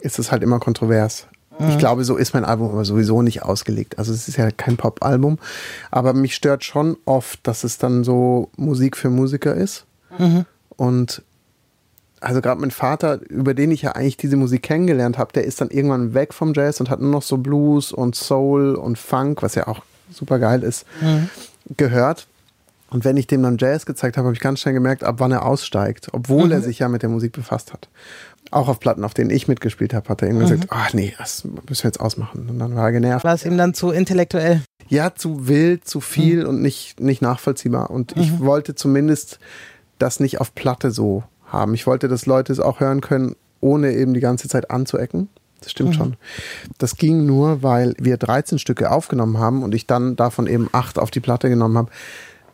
ist 0.00 0.18
es 0.18 0.32
halt 0.32 0.42
immer 0.42 0.58
kontrovers. 0.58 1.26
Ich 1.68 1.78
glaube, 1.78 2.04
so 2.04 2.16
ist 2.16 2.34
mein 2.34 2.44
Album 2.44 2.70
aber 2.70 2.84
sowieso 2.84 3.22
nicht 3.22 3.44
ausgelegt. 3.44 3.96
Also 3.98 4.12
es 4.12 4.26
ist 4.26 4.36
ja 4.36 4.50
kein 4.50 4.76
Pop-Album. 4.76 5.38
Aber 5.92 6.12
mich 6.12 6.34
stört 6.34 6.64
schon 6.64 6.96
oft, 7.04 7.38
dass 7.44 7.62
es 7.62 7.78
dann 7.78 8.02
so 8.02 8.50
Musik 8.56 8.96
für 8.96 9.08
Musiker 9.08 9.54
ist. 9.54 9.84
Und 10.76 11.22
also 12.24 12.40
gerade 12.40 12.60
mein 12.60 12.70
Vater, 12.70 13.20
über 13.28 13.54
den 13.54 13.70
ich 13.70 13.82
ja 13.82 13.92
eigentlich 13.92 14.16
diese 14.16 14.36
Musik 14.36 14.62
kennengelernt 14.62 15.18
habe, 15.18 15.32
der 15.32 15.44
ist 15.44 15.60
dann 15.60 15.70
irgendwann 15.70 16.14
weg 16.14 16.32
vom 16.32 16.54
Jazz 16.54 16.80
und 16.80 16.90
hat 16.90 17.00
nur 17.00 17.10
noch 17.10 17.22
so 17.22 17.36
Blues 17.36 17.92
und 17.92 18.16
Soul 18.16 18.74
und 18.74 18.98
Funk, 18.98 19.42
was 19.42 19.54
ja 19.54 19.66
auch 19.68 19.82
super 20.10 20.38
geil 20.38 20.62
ist, 20.62 20.86
gehört. 21.76 22.26
Und 22.90 23.04
wenn 23.04 23.16
ich 23.16 23.26
dem 23.26 23.42
dann 23.42 23.58
Jazz 23.58 23.86
gezeigt 23.86 24.16
habe, 24.16 24.26
habe 24.26 24.34
ich 24.34 24.40
ganz 24.40 24.60
schnell 24.60 24.74
gemerkt, 24.74 25.04
ab 25.04 25.16
wann 25.18 25.32
er 25.32 25.44
aussteigt, 25.44 26.08
obwohl 26.12 26.52
er 26.52 26.62
sich 26.62 26.78
ja 26.78 26.88
mit 26.88 27.02
der 27.02 27.10
Musik 27.10 27.32
befasst 27.32 27.72
hat. 27.72 27.88
Auch 28.50 28.68
auf 28.68 28.78
Platten, 28.78 29.04
auf 29.04 29.14
denen 29.14 29.30
ich 29.30 29.48
mitgespielt 29.48 29.92
habe, 29.94 30.08
hat 30.08 30.22
er 30.22 30.28
irgendwann 30.28 30.50
gesagt, 30.50 30.68
ach 30.70 30.92
nee, 30.92 31.14
das 31.18 31.44
müssen 31.44 31.82
wir 31.82 31.88
jetzt 31.88 32.00
ausmachen. 32.00 32.48
Und 32.48 32.58
dann 32.58 32.76
war 32.76 32.84
er 32.84 32.92
genervt. 32.92 33.24
War 33.24 33.34
es 33.34 33.44
ihm 33.44 33.58
dann 33.58 33.74
zu 33.74 33.90
intellektuell? 33.90 34.62
Ja, 34.88 35.14
zu 35.14 35.48
wild, 35.48 35.88
zu 35.88 36.00
viel 36.00 36.46
und 36.46 36.62
nicht, 36.62 37.00
nicht 37.00 37.20
nachvollziehbar. 37.20 37.90
Und 37.90 38.16
ich 38.16 38.38
wollte 38.38 38.74
zumindest 38.74 39.40
das 39.98 40.20
nicht 40.20 40.40
auf 40.40 40.54
Platte 40.54 40.90
so 40.90 41.24
haben. 41.54 41.74
Ich 41.74 41.86
wollte, 41.86 42.08
dass 42.08 42.26
Leute 42.26 42.52
es 42.52 42.60
auch 42.60 42.80
hören 42.80 43.00
können, 43.00 43.36
ohne 43.60 43.92
eben 43.92 44.14
die 44.14 44.20
ganze 44.20 44.48
Zeit 44.48 44.70
anzuecken. 44.70 45.28
Das 45.60 45.70
stimmt 45.70 45.94
schon. 45.94 46.16
Das 46.76 46.96
ging 46.96 47.24
nur, 47.24 47.62
weil 47.62 47.94
wir 47.98 48.18
13 48.18 48.58
Stücke 48.58 48.90
aufgenommen 48.90 49.38
haben 49.38 49.62
und 49.62 49.74
ich 49.74 49.86
dann 49.86 50.14
davon 50.14 50.46
eben 50.46 50.68
acht 50.72 50.98
auf 50.98 51.10
die 51.10 51.20
Platte 51.20 51.48
genommen 51.48 51.78
habe. 51.78 51.90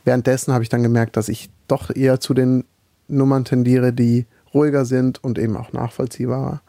Währenddessen 0.04 0.54
habe 0.54 0.62
ich 0.62 0.68
dann 0.68 0.84
gemerkt, 0.84 1.16
dass 1.16 1.28
ich 1.28 1.50
doch 1.66 1.94
eher 1.94 2.20
zu 2.20 2.34
den 2.34 2.64
Nummern 3.08 3.44
tendiere, 3.44 3.92
die 3.92 4.26
ruhiger 4.52 4.84
sind 4.84 5.22
und 5.22 5.38
eben 5.38 5.56
auch 5.56 5.72
nachvollziehbarer. 5.72 6.60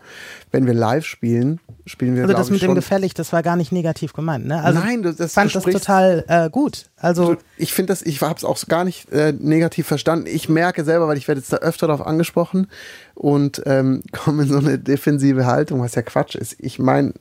Wenn 0.51 0.65
wir 0.67 0.73
live 0.73 1.05
spielen, 1.05 1.59
spielen 1.85 2.15
wir 2.15 2.23
Also 2.23 2.33
das 2.35 2.49
mit 2.49 2.61
dem 2.61 2.75
gefällig, 2.75 3.13
das 3.13 3.33
war 3.33 3.41
gar 3.43 3.55
nicht 3.55 3.71
negativ 3.71 4.13
gemeint, 4.13 4.45
ne? 4.45 4.61
Also 4.61 4.79
Nein, 4.79 5.01
das- 5.01 5.15
das- 5.15 5.33
fand 5.33 5.53
das 5.55 5.63
total 5.63 6.23
äh, 6.27 6.49
gut. 6.49 6.89
Also 6.97 7.37
ich 7.57 7.73
finde 7.73 7.91
das, 7.93 8.01
ich 8.03 8.21
habe 8.21 8.35
es 8.37 8.43
auch 8.43 8.59
gar 8.67 8.83
nicht 8.83 9.11
äh, 9.11 9.33
negativ 9.33 9.87
verstanden. 9.87 10.27
Ich 10.27 10.47
merke 10.49 10.83
selber, 10.83 11.07
weil 11.07 11.17
ich 11.17 11.27
werde 11.27 11.41
jetzt 11.41 11.51
da 11.51 11.57
öfter 11.57 11.87
darauf 11.87 12.05
angesprochen 12.05 12.67
und 13.15 13.61
ähm, 13.65 14.03
komme 14.11 14.43
in 14.43 14.49
so 14.49 14.57
eine 14.59 14.77
defensive 14.77 15.45
Haltung, 15.45 15.81
was 15.81 15.95
ja 15.95 16.01
Quatsch 16.03 16.35
ist. 16.35 16.55
Ich 16.59 16.77
meine, 16.79 17.13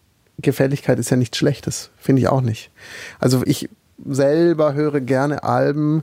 Gefälligkeit 0.43 0.99
ist 0.99 1.11
ja 1.11 1.17
nichts 1.17 1.37
Schlechtes, 1.39 1.91
finde 1.99 2.21
ich 2.23 2.29
auch 2.29 2.41
nicht. 2.43 2.71
Also 3.19 3.43
ich 3.45 3.69
selber 4.05 4.75
höre 4.75 5.01
gerne 5.01 5.43
Alben 5.43 6.03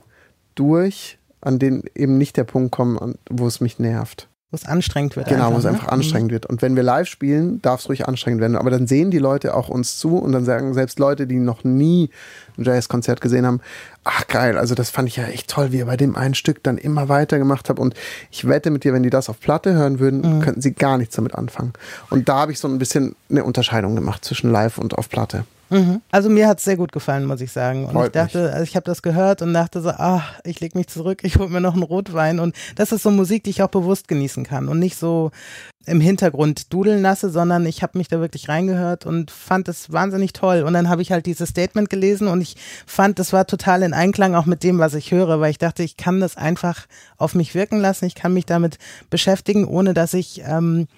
durch, 0.54 1.18
an 1.40 1.58
denen 1.58 1.84
eben 1.94 2.18
nicht 2.18 2.36
der 2.36 2.44
Punkt 2.44 2.72
kommt, 2.72 3.18
wo 3.30 3.46
es 3.46 3.60
mich 3.60 3.78
nervt. 3.78 4.28
Wo 4.50 4.54
es 4.54 4.64
anstrengend 4.64 5.14
wird. 5.14 5.28
Genau, 5.28 5.52
wo 5.52 5.58
es 5.58 5.64
ne? 5.64 5.70
einfach 5.70 5.88
anstrengend 5.88 6.32
wird. 6.32 6.46
Und 6.46 6.62
wenn 6.62 6.74
wir 6.74 6.82
live 6.82 7.06
spielen, 7.06 7.60
darf 7.60 7.80
es 7.80 7.88
ruhig 7.88 8.08
anstrengend 8.08 8.40
werden. 8.40 8.56
Aber 8.56 8.70
dann 8.70 8.86
sehen 8.86 9.10
die 9.10 9.18
Leute 9.18 9.54
auch 9.54 9.68
uns 9.68 9.98
zu 9.98 10.16
und 10.16 10.32
dann 10.32 10.46
sagen 10.46 10.72
selbst 10.72 10.98
Leute, 10.98 11.26
die 11.26 11.36
noch 11.36 11.64
nie 11.64 12.08
ein 12.56 12.64
Jazzkonzert 12.64 13.20
gesehen 13.20 13.44
haben, 13.44 13.60
ach 14.04 14.26
geil, 14.26 14.56
also 14.56 14.74
das 14.74 14.88
fand 14.88 15.06
ich 15.08 15.16
ja 15.16 15.24
echt 15.24 15.48
toll, 15.50 15.70
wie 15.72 15.78
ihr 15.78 15.86
bei 15.86 15.98
dem 15.98 16.16
einen 16.16 16.34
Stück 16.34 16.62
dann 16.62 16.78
immer 16.78 17.10
weitergemacht 17.10 17.68
habt. 17.68 17.78
Und 17.78 17.94
ich 18.30 18.48
wette 18.48 18.70
mit 18.70 18.84
dir, 18.84 18.94
wenn 18.94 19.02
die 19.02 19.10
das 19.10 19.28
auf 19.28 19.38
Platte 19.38 19.74
hören 19.74 19.98
würden, 19.98 20.38
Mhm. 20.38 20.40
könnten 20.40 20.62
sie 20.62 20.72
gar 20.72 20.96
nichts 20.96 21.14
damit 21.14 21.34
anfangen. 21.34 21.74
Und 22.08 22.28
da 22.30 22.36
habe 22.38 22.52
ich 22.52 22.58
so 22.58 22.68
ein 22.68 22.78
bisschen 22.78 23.16
eine 23.30 23.44
Unterscheidung 23.44 23.94
gemacht 23.96 24.24
zwischen 24.24 24.50
live 24.50 24.78
und 24.78 24.96
auf 24.96 25.10
Platte. 25.10 25.44
Mhm. 25.70 26.00
Also 26.10 26.30
mir 26.30 26.48
hat 26.48 26.58
es 26.58 26.64
sehr 26.64 26.76
gut 26.76 26.92
gefallen, 26.92 27.26
muss 27.26 27.40
ich 27.40 27.52
sagen. 27.52 27.84
Und 27.84 27.92
Freut 27.92 28.06
ich 28.06 28.12
dachte, 28.12 28.52
also 28.52 28.62
ich 28.62 28.76
habe 28.76 28.84
das 28.84 29.02
gehört 29.02 29.42
und 29.42 29.52
dachte 29.52 29.80
so, 29.80 29.90
ach, 29.90 30.40
ich 30.44 30.60
leg 30.60 30.74
mich 30.74 30.88
zurück, 30.88 31.20
ich 31.24 31.36
hole 31.36 31.48
mir 31.48 31.60
noch 31.60 31.74
einen 31.74 31.82
Rotwein. 31.82 32.40
Und 32.40 32.54
das 32.76 32.92
ist 32.92 33.02
so 33.02 33.10
Musik, 33.10 33.44
die 33.44 33.50
ich 33.50 33.62
auch 33.62 33.68
bewusst 33.68 34.08
genießen 34.08 34.44
kann 34.44 34.68
und 34.68 34.78
nicht 34.78 34.96
so 34.96 35.30
im 35.86 36.00
Hintergrund 36.00 36.72
dudeln 36.72 37.00
lasse, 37.00 37.30
sondern 37.30 37.64
ich 37.64 37.82
habe 37.82 37.96
mich 37.96 38.08
da 38.08 38.20
wirklich 38.20 38.48
reingehört 38.48 39.06
und 39.06 39.30
fand 39.30 39.68
es 39.68 39.90
wahnsinnig 39.90 40.34
toll. 40.34 40.62
Und 40.62 40.74
dann 40.74 40.88
habe 40.88 41.02
ich 41.02 41.12
halt 41.12 41.26
dieses 41.26 41.48
Statement 41.48 41.88
gelesen 41.88 42.28
und 42.28 42.40
ich 42.42 42.56
fand, 42.86 43.18
das 43.18 43.32
war 43.32 43.46
total 43.46 43.82
in 43.82 43.94
Einklang 43.94 44.34
auch 44.34 44.46
mit 44.46 44.62
dem, 44.62 44.78
was 44.78 44.94
ich 44.94 45.12
höre, 45.12 45.40
weil 45.40 45.50
ich 45.50 45.58
dachte, 45.58 45.82
ich 45.82 45.96
kann 45.96 46.20
das 46.20 46.36
einfach 46.36 46.86
auf 47.16 47.34
mich 47.34 47.54
wirken 47.54 47.80
lassen, 47.80 48.04
ich 48.04 48.14
kann 48.14 48.34
mich 48.34 48.44
damit 48.44 48.78
beschäftigen, 49.08 49.64
ohne 49.66 49.94
dass 49.94 50.12
ich 50.12 50.42
ähm, 50.44 50.88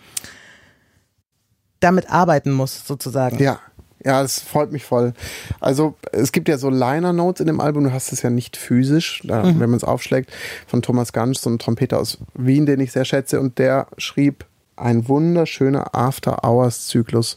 damit 1.80 2.10
arbeiten 2.10 2.50
muss, 2.50 2.86
sozusagen. 2.86 3.38
Ja. 3.42 3.58
Ja, 4.04 4.22
es 4.22 4.40
freut 4.40 4.72
mich 4.72 4.84
voll. 4.84 5.12
Also 5.60 5.94
es 6.12 6.32
gibt 6.32 6.48
ja 6.48 6.56
so 6.56 6.70
Liner-Notes 6.70 7.40
in 7.40 7.46
dem 7.46 7.60
Album, 7.60 7.84
du 7.84 7.92
hast 7.92 8.12
es 8.12 8.22
ja 8.22 8.30
nicht 8.30 8.56
physisch, 8.56 9.22
da, 9.24 9.44
wenn 9.44 9.70
man 9.70 9.74
es 9.74 9.84
aufschlägt, 9.84 10.30
von 10.66 10.80
Thomas 10.82 11.12
Gansch, 11.12 11.38
so 11.38 11.50
ein 11.50 11.58
Trompeter 11.58 11.98
aus 11.98 12.18
Wien, 12.34 12.64
den 12.66 12.80
ich 12.80 12.92
sehr 12.92 13.04
schätze, 13.04 13.40
und 13.40 13.58
der 13.58 13.88
schrieb 13.98 14.46
ein 14.76 15.08
wunderschöner 15.08 15.94
After-Hours-Zyklus. 15.94 17.36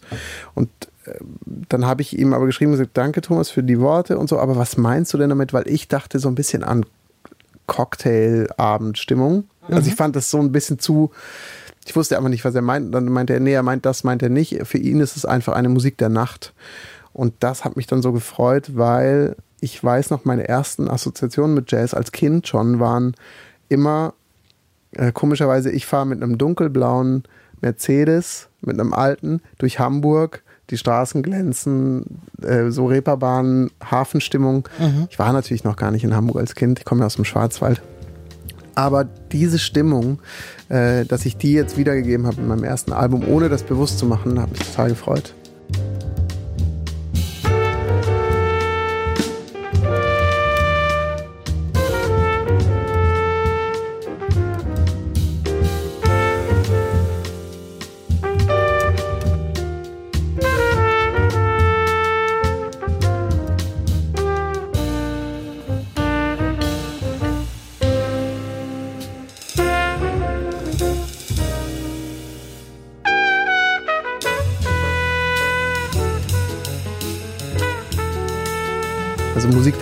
Und 0.56 0.70
äh, 1.06 1.16
dann 1.46 1.86
habe 1.86 2.02
ich 2.02 2.18
ihm 2.18 2.34
aber 2.34 2.46
geschrieben 2.46 2.72
und 2.72 2.78
gesagt, 2.78 2.98
danke 2.98 3.20
Thomas 3.22 3.50
für 3.50 3.64
die 3.64 3.80
Worte 3.80 4.18
und 4.18 4.30
so, 4.30 4.40
aber 4.40 4.56
was 4.56 4.78
meinst 4.78 5.14
du 5.14 5.18
denn 5.18 5.30
damit? 5.30 5.52
Weil 5.52 5.68
ich 5.68 5.90
dachte 5.90 6.20
so 6.20 6.30
ein 6.30 6.36
bisschen 6.36 6.64
an 6.64 6.86
Cocktail-Abendstimmung. 7.68 9.46
Also 9.70 9.90
ich 9.90 9.96
fand 9.96 10.16
das 10.16 10.30
so 10.30 10.40
ein 10.40 10.52
bisschen 10.52 10.80
zu, 10.80 11.12
ich 11.86 11.96
wusste 11.96 12.18
aber 12.18 12.30
nicht, 12.30 12.46
was 12.46 12.56
er 12.56 12.62
meint. 12.62 12.94
Dann 12.94 13.06
meinte 13.06 13.34
er, 13.34 13.40
nee, 13.40 13.54
er 13.54 13.64
meint 13.64 13.86
das, 13.86 14.04
meint 14.04 14.24
er 14.24 14.30
nicht. 14.30 14.66
Für 14.66 14.78
ihn 14.78 15.00
ist 15.00 15.18
es 15.18 15.26
einfach 15.26 15.54
eine 15.54 15.70
Musik 15.70 15.98
der 15.98 16.10
Nacht. 16.10 16.54
Und 17.12 17.34
das 17.40 17.66
hat 17.66 17.76
mich 17.76 17.88
dann 17.88 18.02
so 18.02 18.12
gefreut, 18.12 18.72
weil 18.76 19.36
ich 19.60 19.82
weiß 19.82 20.10
noch, 20.10 20.26
meine 20.26 20.48
ersten 20.48 20.90
Assoziationen 20.90 21.56
mit 21.56 21.72
Jazz 21.72 21.94
als 21.94 22.12
Kind 22.12 22.48
schon 22.48 22.80
waren 22.80 23.16
immer, 23.70 24.14
äh, 24.92 25.12
komischerweise, 25.12 25.72
ich 25.72 25.86
fahre 25.86 26.06
mit 26.06 26.22
einem 26.22 26.38
dunkelblauen 26.38 27.24
Mercedes, 27.62 28.50
mit 28.62 28.80
einem 28.80 28.94
alten, 28.94 29.42
durch 29.58 29.80
Hamburg. 29.80 30.44
Die 30.70 30.78
Straßen 30.78 31.22
glänzen, 31.24 32.22
äh, 32.42 32.72
so 32.72 32.86
Reeperbahn, 32.88 33.70
Hafenstimmung. 33.84 34.68
Ich 35.10 35.20
war 35.20 35.34
natürlich 35.34 35.66
noch 35.66 35.76
gar 35.76 35.92
nicht 35.92 36.06
in 36.06 36.16
Hamburg 36.16 36.38
als 36.38 36.56
Kind. 36.56 36.80
Ich 36.80 36.86
komme 36.86 37.02
ja 37.02 37.06
aus 37.06 37.16
dem 37.16 37.26
Schwarzwald. 37.26 37.82
Aber 38.76 39.06
diese 39.32 39.60
Stimmung, 39.60 40.20
äh, 40.70 41.06
dass 41.06 41.26
ich 41.26 41.38
die 41.38 41.54
jetzt 41.54 41.78
wiedergegeben 41.78 42.26
habe 42.26 42.38
in 42.42 42.48
meinem 42.48 42.64
ersten 42.64 42.94
Album, 42.94 43.28
ohne 43.28 43.50
das 43.50 43.64
bewusst 43.64 44.00
zu 44.00 44.06
machen, 44.06 44.42
hat 44.42 44.52
mich 44.52 44.62
total 44.62 44.90
gefreut. 44.90 45.34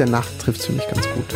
Der 0.01 0.09
Nacht 0.09 0.39
trifft 0.39 0.63
für 0.63 0.71
mich 0.71 0.87
ganz 0.87 1.07
gut. 1.13 1.35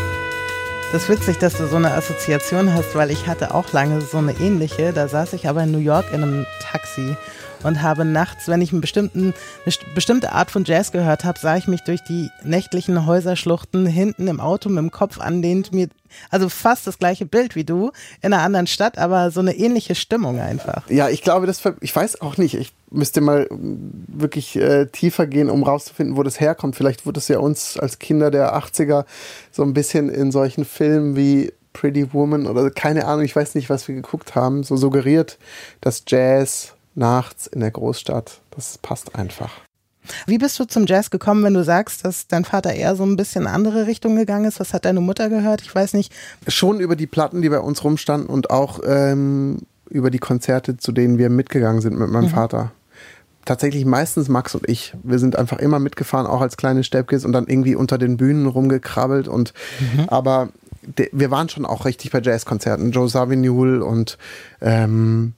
Das 0.92 1.04
ist 1.04 1.10
witzig, 1.10 1.38
dass 1.38 1.54
du 1.54 1.68
so 1.68 1.76
eine 1.76 1.94
Assoziation 1.94 2.74
hast, 2.74 2.96
weil 2.96 3.12
ich 3.12 3.28
hatte 3.28 3.54
auch 3.54 3.72
lange 3.74 4.02
so 4.02 4.18
eine 4.18 4.32
ähnliche. 4.40 4.92
Da 4.92 5.08
saß 5.08 5.34
ich 5.34 5.48
aber 5.48 5.62
in 5.64 5.72
New 5.72 5.78
York 5.78 6.06
in 6.12 6.24
einem 6.24 6.46
Taxi 6.62 7.16
und 7.62 7.84
habe 7.84 8.06
nachts, 8.06 8.48
wenn 8.48 8.62
ich 8.62 8.72
einen 8.72 8.82
bestimmten, 8.82 9.36
eine 9.66 9.72
bestimmte 9.96 10.32
Art 10.32 10.52
von 10.52 10.64
Jazz 10.66 10.92
gehört 10.92 11.24
habe, 11.24 11.40
sah 11.40 11.58
ich 11.58 11.68
mich 11.68 11.82
durch 11.82 12.02
die 12.04 12.30
nächtlichen 12.44 13.08
Häuserschluchten 13.08 13.88
hinten 13.88 14.28
im 14.28 14.40
Auto 14.40 14.70
mit 14.70 14.78
dem 14.78 14.92
Kopf 14.92 15.20
anlehnt, 15.20 15.74
mir 15.74 15.90
also 16.30 16.50
fast 16.50 16.86
das 16.88 17.00
gleiche 17.00 17.26
Bild 17.26 17.56
wie 17.56 17.64
du 17.64 17.92
in 18.22 18.32
einer 18.34 18.44
anderen 18.44 18.68
Stadt, 18.68 18.98
aber 18.98 19.32
so 19.32 19.40
eine 19.40 19.56
ähnliche 19.56 19.96
Stimmung 19.96 20.40
einfach. 20.40 20.88
Ja, 20.90 21.10
ich 21.10 21.24
glaube, 21.24 21.48
das 21.48 21.62
ich 21.82 21.96
weiß 21.96 22.22
auch 22.22 22.38
nicht. 22.38 22.54
Ich 22.54 22.74
müsste 22.92 23.22
mal 23.22 23.48
wirklich 23.50 24.56
äh, 24.56 24.86
tiefer 24.86 25.28
gehen, 25.28 25.50
um 25.50 25.64
rauszufinden, 25.64 26.16
wo 26.16 26.24
das 26.24 26.40
herkommt. 26.40 26.76
Vielleicht 26.76 27.06
wurde 27.06 27.20
es 27.20 27.28
ja 27.28 27.40
uns 27.40 27.78
als 27.78 28.00
Kinder 28.00 28.32
der 28.32 28.56
80er 28.56 29.06
so 29.52 29.64
ein 29.64 29.74
bisschen 29.74 30.10
in 30.10 30.32
solchen 30.32 30.64
Filmen 30.64 31.16
wie 31.16 31.52
Pretty 31.74 32.14
Woman 32.14 32.48
oder 32.48 32.72
keine 32.72 33.06
Ahnung, 33.06 33.26
ich 33.26 33.36
weiß 33.36 33.56
nicht, 33.56 33.70
was 33.70 33.88
wir 33.88 33.96
geguckt 33.96 34.36
haben, 34.36 34.64
so 34.64 34.78
suggeriert, 34.78 35.38
dass 35.82 36.04
Jazz 36.08 36.74
nachts 36.96 37.48
in 37.48 37.60
der 37.60 37.72
Großstadt. 37.72 38.40
Das 38.52 38.78
passt 38.78 39.16
einfach. 39.16 39.65
Wie 40.28 40.38
bist 40.38 40.60
du 40.60 40.66
zum 40.66 40.86
Jazz 40.86 41.10
gekommen, 41.10 41.44
wenn 41.44 41.54
du 41.54 41.64
sagst, 41.64 42.06
dass 42.06 42.28
dein 42.28 42.46
Vater 42.46 42.74
eher 42.74 42.96
so 42.96 43.04
ein 43.04 43.16
bisschen 43.16 43.48
andere 43.48 43.88
Richtung 43.88 44.16
gegangen 44.16 44.46
ist? 44.46 44.60
Was 44.60 44.74
hat 44.74 44.86
deine 44.86 45.02
Mutter 45.02 45.30
gehört? 45.30 45.62
Ich 45.62 45.74
weiß 45.74 45.94
nicht. 45.94 46.14
Schon 46.48 46.80
über 46.80 46.96
die 46.96 47.08
Platten, 47.08 47.42
die 47.42 47.50
bei 47.50 47.60
uns 47.60 47.84
rumstanden 47.84 48.30
und 48.30 48.50
auch 48.50 48.80
ähm, 48.86 49.60
über 49.90 50.10
die 50.10 50.20
Konzerte, 50.20 50.78
zu 50.78 50.92
denen 50.92 51.18
wir 51.18 51.30
mitgegangen 51.30 51.82
sind 51.82 51.98
mit 51.98 52.10
meinem 52.10 52.26
mhm. 52.26 52.30
Vater. 52.30 52.72
Tatsächlich 53.46 53.86
meistens 53.86 54.28
Max 54.28 54.56
und 54.56 54.68
ich. 54.68 54.94
Wir 55.04 55.20
sind 55.20 55.36
einfach 55.36 55.60
immer 55.60 55.80
mitgefahren, 55.80 56.26
auch 56.26 56.42
als 56.42 56.58
kleine 56.58 56.84
Steppkis 56.84 57.26
und 57.26 57.32
dann 57.32 57.46
irgendwie 57.46 57.76
unter 57.76 58.00
den 58.00 58.18
Bühnen 58.18 58.48
rumgekrabbelt 58.48 59.28
und 59.28 59.54
mhm. 59.80 60.10
aber 60.10 60.50
wir 61.12 61.32
waren 61.32 61.50
schon 61.50 61.66
auch 61.66 61.86
richtig 61.86 62.12
bei 62.12 62.22
Jazzkonzerten. 62.22 62.92
Joe 62.92 63.10
Savigny 63.10 63.50
und 63.50 64.18
ähm, 64.62 65.34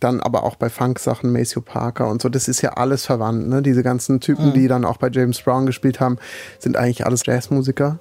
dann 0.00 0.20
aber 0.20 0.44
auch 0.44 0.56
bei 0.56 0.68
Funk-Sachen, 0.68 1.32
Maceo 1.32 1.60
Parker 1.60 2.08
und 2.08 2.22
so, 2.22 2.28
das 2.28 2.48
ist 2.48 2.62
ja 2.62 2.74
alles 2.74 3.04
verwandt. 3.06 3.48
Ne? 3.48 3.62
Diese 3.62 3.82
ganzen 3.82 4.20
Typen, 4.20 4.48
mhm. 4.50 4.52
die 4.52 4.68
dann 4.68 4.84
auch 4.84 4.96
bei 4.96 5.08
James 5.10 5.40
Brown 5.40 5.66
gespielt 5.66 6.00
haben, 6.00 6.18
sind 6.58 6.76
eigentlich 6.76 7.04
alles 7.04 7.26
Jazzmusiker, 7.26 7.98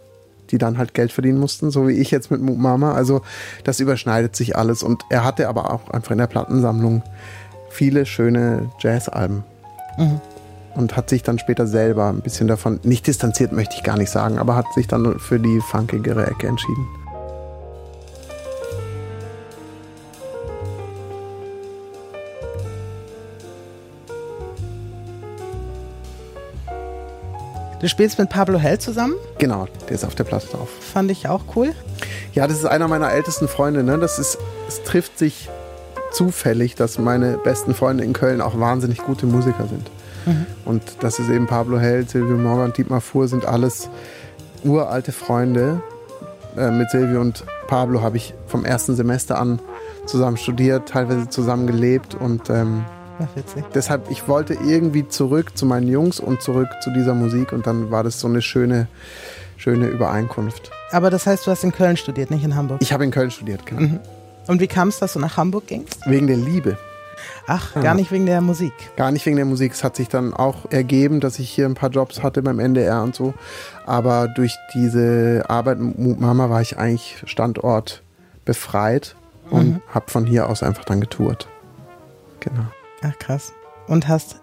die 0.51 0.57
dann 0.57 0.77
halt 0.77 0.93
Geld 0.93 1.12
verdienen 1.12 1.39
mussten, 1.39 1.71
so 1.71 1.88
wie 1.88 1.93
ich 1.93 2.12
jetzt 2.12 2.29
mit 2.29 2.41
Mama. 2.41 2.93
Also 2.93 3.21
das 3.63 3.79
überschneidet 3.79 4.36
sich 4.36 4.55
alles. 4.55 4.83
Und 4.83 5.03
er 5.10 5.23
hatte 5.23 5.49
aber 5.49 5.73
auch 5.73 5.89
einfach 5.89 6.12
in 6.12 6.19
der 6.19 6.27
Plattensammlung 6.27 7.01
viele 7.69 8.05
schöne 8.05 8.69
Jazzalben. 8.79 9.43
Mhm. 9.97 10.21
Und 10.75 10.95
hat 10.95 11.10
sich 11.10 11.23
dann 11.23 11.39
später 11.39 11.65
selber 11.65 12.10
ein 12.10 12.21
bisschen 12.21 12.47
davon, 12.47 12.79
nicht 12.83 13.07
distanziert 13.07 13.51
möchte 13.51 13.75
ich 13.75 13.83
gar 13.83 13.97
nicht 13.97 14.12
sagen, 14.12 14.38
aber 14.38 14.55
hat 14.55 14.71
sich 14.75 14.88
dann 14.88 15.17
für 15.17 15.39
die 15.39 15.60
funkigere 15.60 16.27
Ecke 16.27 16.47
entschieden. 16.47 16.86
Du 27.79 27.87
spielst 27.87 28.17
mit 28.17 28.29
Pablo 28.29 28.57
Hell 28.57 28.79
zusammen? 28.79 29.13
Genau, 29.37 29.67
der 29.87 29.95
ist 29.95 30.03
auf 30.03 30.15
der 30.15 30.23
Platte 30.23 30.47
drauf. 30.47 30.67
Fand 30.79 31.11
ich 31.11 31.27
auch 31.27 31.43
cool. 31.55 31.73
Ja, 32.33 32.47
das 32.47 32.57
ist 32.57 32.65
einer 32.65 32.87
meiner 32.87 33.11
ältesten 33.11 33.47
Freunde. 33.47 33.83
Ne? 33.83 33.99
Das 33.99 34.17
ist, 34.17 34.39
es 34.67 34.81
trifft 34.81 35.19
sich 35.19 35.47
zufällig, 36.11 36.73
dass 36.73 36.97
meine 36.97 37.37
besten 37.37 37.75
Freunde 37.75 38.03
in 38.03 38.13
Köln 38.13 38.41
auch 38.41 38.59
wahnsinnig 38.59 38.97
gute 38.97 39.27
Musiker 39.27 39.67
sind. 39.67 39.91
Mhm. 40.25 40.45
Und 40.65 40.81
das 41.01 41.19
ist 41.19 41.29
eben 41.29 41.45
Pablo 41.45 41.77
Hell, 41.77 42.07
Silvio 42.09 42.35
Morgan, 42.35 42.73
Dietmar 42.73 43.01
Fuhr 43.01 43.27
sind 43.27 43.45
alles 43.45 43.89
uralte 44.63 45.11
Freunde. 45.11 45.81
Äh, 46.57 46.71
mit 46.71 46.89
Silvio 46.89 47.21
und 47.21 47.43
Pablo 47.67 48.01
habe 48.01 48.17
ich 48.17 48.33
vom 48.47 48.65
ersten 48.65 48.95
Semester 48.95 49.37
an 49.39 49.61
zusammen 50.07 50.37
studiert, 50.37 50.89
teilweise 50.89 51.29
zusammen 51.29 51.67
gelebt 51.67 52.15
und 52.15 52.49
ähm, 52.49 52.85
Ach, 53.19 53.36
witzig. 53.36 53.63
Deshalb, 53.73 54.10
ich 54.12 54.27
wollte 54.27 54.53
irgendwie 54.53 55.08
zurück 55.08 55.58
zu 55.58 55.65
meinen 55.65 55.88
Jungs 55.88 56.19
und 56.19 56.41
zurück 56.41 56.69
zu 56.82 56.91
dieser 56.91 57.13
Musik 57.13 57.51
und 57.51 57.65
dann 57.67 57.91
war 57.91 58.03
das 58.03 58.19
so 58.19 58.27
eine 58.27 58.41
schöne, 58.41 58.88
schöne 59.58 59.88
Übereinkunft. 59.88 60.71
Aber 60.91 61.10
das 61.10 61.25
heißt, 61.25 61.45
du 61.47 61.51
hast 61.51 61.63
in 61.63 61.71
Köln 61.71 61.97
studiert, 61.97 62.32
nicht 62.32 62.43
in 62.43 62.56
Hamburg? 62.56 62.80
Ich 62.82 62.93
habe 62.93 63.03
in 63.03 63.12
Köln 63.12 63.32
studiert, 63.32 63.65
genau. 63.65 63.82
Mhm. 63.82 63.99
Und 64.47 64.62
wie 64.62 64.67
kam 64.67 64.88
es, 64.88 64.99
dass 64.99 65.13
du 65.13 65.19
nach 65.19 65.36
Hamburg 65.38 65.67
gingst? 65.67 66.06
Wegen 66.06 66.27
der 66.27 66.38
Liebe. 66.38 66.77
Ach, 67.47 67.73
gar 67.73 67.84
ja. 67.84 67.93
nicht 67.93 68.12
wegen 68.12 68.25
der 68.25 68.41
Musik. 68.41 68.73
Gar 68.95 69.12
nicht 69.12 69.25
wegen 69.25 69.38
der 69.38 69.45
Musik. 69.45 69.73
Es 69.73 69.84
hat 69.84 69.95
sich 69.95 70.08
dann 70.08 70.34
auch 70.34 70.69
ergeben, 70.69 71.19
dass 71.19 71.39
ich 71.39 71.49
hier 71.49 71.65
ein 71.65 71.73
paar 71.73 71.89
Jobs 71.89 72.23
hatte 72.23 72.41
beim 72.41 72.60
NDR 72.60 73.03
und 73.03 73.15
so. 73.15 73.34
Aber 73.86 74.27
durch 74.27 74.56
diese 74.73 75.45
Arbeit 75.47 75.80
mit 75.80 76.19
Mama 76.19 76.49
war 76.49 76.62
ich 76.62 76.77
eigentlich 76.77 77.21
Standort 77.25 78.03
befreit 78.45 79.15
und 79.49 79.67
mhm. 79.67 79.82
habe 79.89 80.10
von 80.10 80.25
hier 80.25 80.49
aus 80.49 80.63
einfach 80.63 80.86
dann 80.86 81.01
getourt. 81.01 81.47
Genau. 82.39 82.65
Ach 83.01 83.17
krass. 83.19 83.53
Und 83.88 84.07
hast 84.07 84.38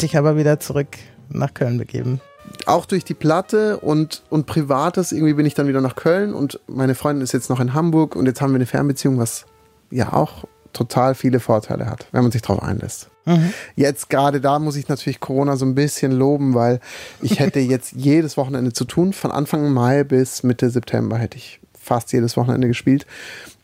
dich 0.00 0.16
aber 0.16 0.36
wieder 0.36 0.60
zurück 0.60 0.98
nach 1.28 1.54
Köln 1.54 1.78
begeben. 1.78 2.20
Auch 2.66 2.86
durch 2.86 3.04
die 3.04 3.14
Platte 3.14 3.78
und, 3.78 4.22
und 4.30 4.46
Privates, 4.46 5.12
irgendwie 5.12 5.34
bin 5.34 5.46
ich 5.46 5.54
dann 5.54 5.68
wieder 5.68 5.80
nach 5.80 5.96
Köln 5.96 6.32
und 6.32 6.60
meine 6.66 6.94
Freundin 6.94 7.22
ist 7.22 7.32
jetzt 7.32 7.50
noch 7.50 7.60
in 7.60 7.74
Hamburg 7.74 8.16
und 8.16 8.26
jetzt 8.26 8.40
haben 8.40 8.52
wir 8.52 8.56
eine 8.56 8.66
Fernbeziehung, 8.66 9.18
was 9.18 9.44
ja 9.90 10.12
auch 10.12 10.44
total 10.72 11.14
viele 11.14 11.40
Vorteile 11.40 11.86
hat, 11.86 12.06
wenn 12.12 12.22
man 12.22 12.32
sich 12.32 12.42
darauf 12.42 12.62
einlässt. 12.62 13.08
Mhm. 13.26 13.52
Jetzt 13.76 14.08
gerade 14.08 14.40
da 14.40 14.58
muss 14.58 14.76
ich 14.76 14.88
natürlich 14.88 15.20
Corona 15.20 15.56
so 15.56 15.66
ein 15.66 15.74
bisschen 15.74 16.12
loben, 16.12 16.54
weil 16.54 16.80
ich 17.20 17.40
hätte 17.40 17.60
jetzt 17.60 17.92
jedes 17.92 18.36
Wochenende 18.36 18.72
zu 18.72 18.84
tun. 18.84 19.12
Von 19.12 19.30
Anfang 19.30 19.70
Mai 19.72 20.04
bis 20.04 20.42
Mitte 20.42 20.70
September 20.70 21.18
hätte 21.18 21.36
ich 21.36 21.60
fast 21.78 22.12
jedes 22.12 22.36
Wochenende 22.36 22.68
gespielt. 22.68 23.06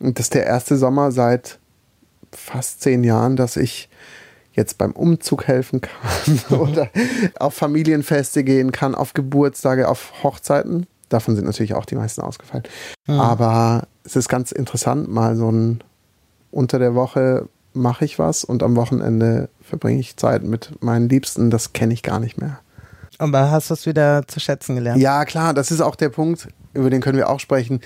Und 0.01 0.18
das 0.18 0.27
ist 0.27 0.35
der 0.35 0.47
erste 0.47 0.77
Sommer 0.77 1.12
seit 1.12 1.59
fast 2.33 2.83
zehn 2.83 3.05
Jahren, 3.05 3.37
dass 3.37 3.57
ich 3.57 3.88
jetzt 4.55 4.79
beim 4.79 4.93
Umzug 4.93 5.47
helfen 5.47 5.81
kann 5.81 6.40
oder 6.59 6.88
auf 7.38 7.55
Familienfeste 7.55 8.45
gehen 8.45 8.73
kann, 8.73 8.95
auf 8.95 9.14
Geburtstage, 9.14 9.88
auf 9.88 10.23
Hochzeiten. 10.23 10.87
Davon 11.09 11.37
sind 11.37 11.45
natürlich 11.45 11.75
auch 11.75 11.85
die 11.85 11.97
meisten 11.97 12.23
ausgefallen. 12.23 12.64
Mhm. 13.07 13.21
Aber 13.21 13.87
es 14.05 14.17
ist 14.17 14.29
ganz 14.29 14.53
interessant, 14.53 15.09
mal 15.09 15.37
so 15.37 15.51
ein 15.51 15.85
unter 16.51 16.79
der 16.79 16.95
Woche 16.95 17.49
mache 17.73 18.05
ich 18.05 18.19
was 18.19 18.45
und 18.45 18.62
am 18.62 18.77
Wochenende 18.77 19.49
verbringe 19.61 19.99
ich 19.99 20.17
Zeit 20.17 20.45
mit 20.45 20.83
meinen 20.83 21.09
Liebsten. 21.09 21.51
Das 21.51 21.73
kenne 21.73 21.93
ich 21.93 22.03
gar 22.03 22.21
nicht 22.21 22.38
mehr. 22.38 22.61
Aber 23.19 23.51
hast 23.51 23.71
du 23.71 23.75
es 23.75 23.87
wieder 23.87 24.27
zu 24.27 24.40
schätzen 24.40 24.77
gelernt? 24.77 25.01
Ja, 25.01 25.25
klar, 25.25 25.55
das 25.55 25.71
ist 25.71 25.81
auch 25.81 25.97
der 25.97 26.09
Punkt, 26.09 26.49
über 26.73 26.90
den 26.90 27.01
können 27.01 27.17
wir 27.17 27.29
auch 27.29 27.40
sprechen. 27.40 27.81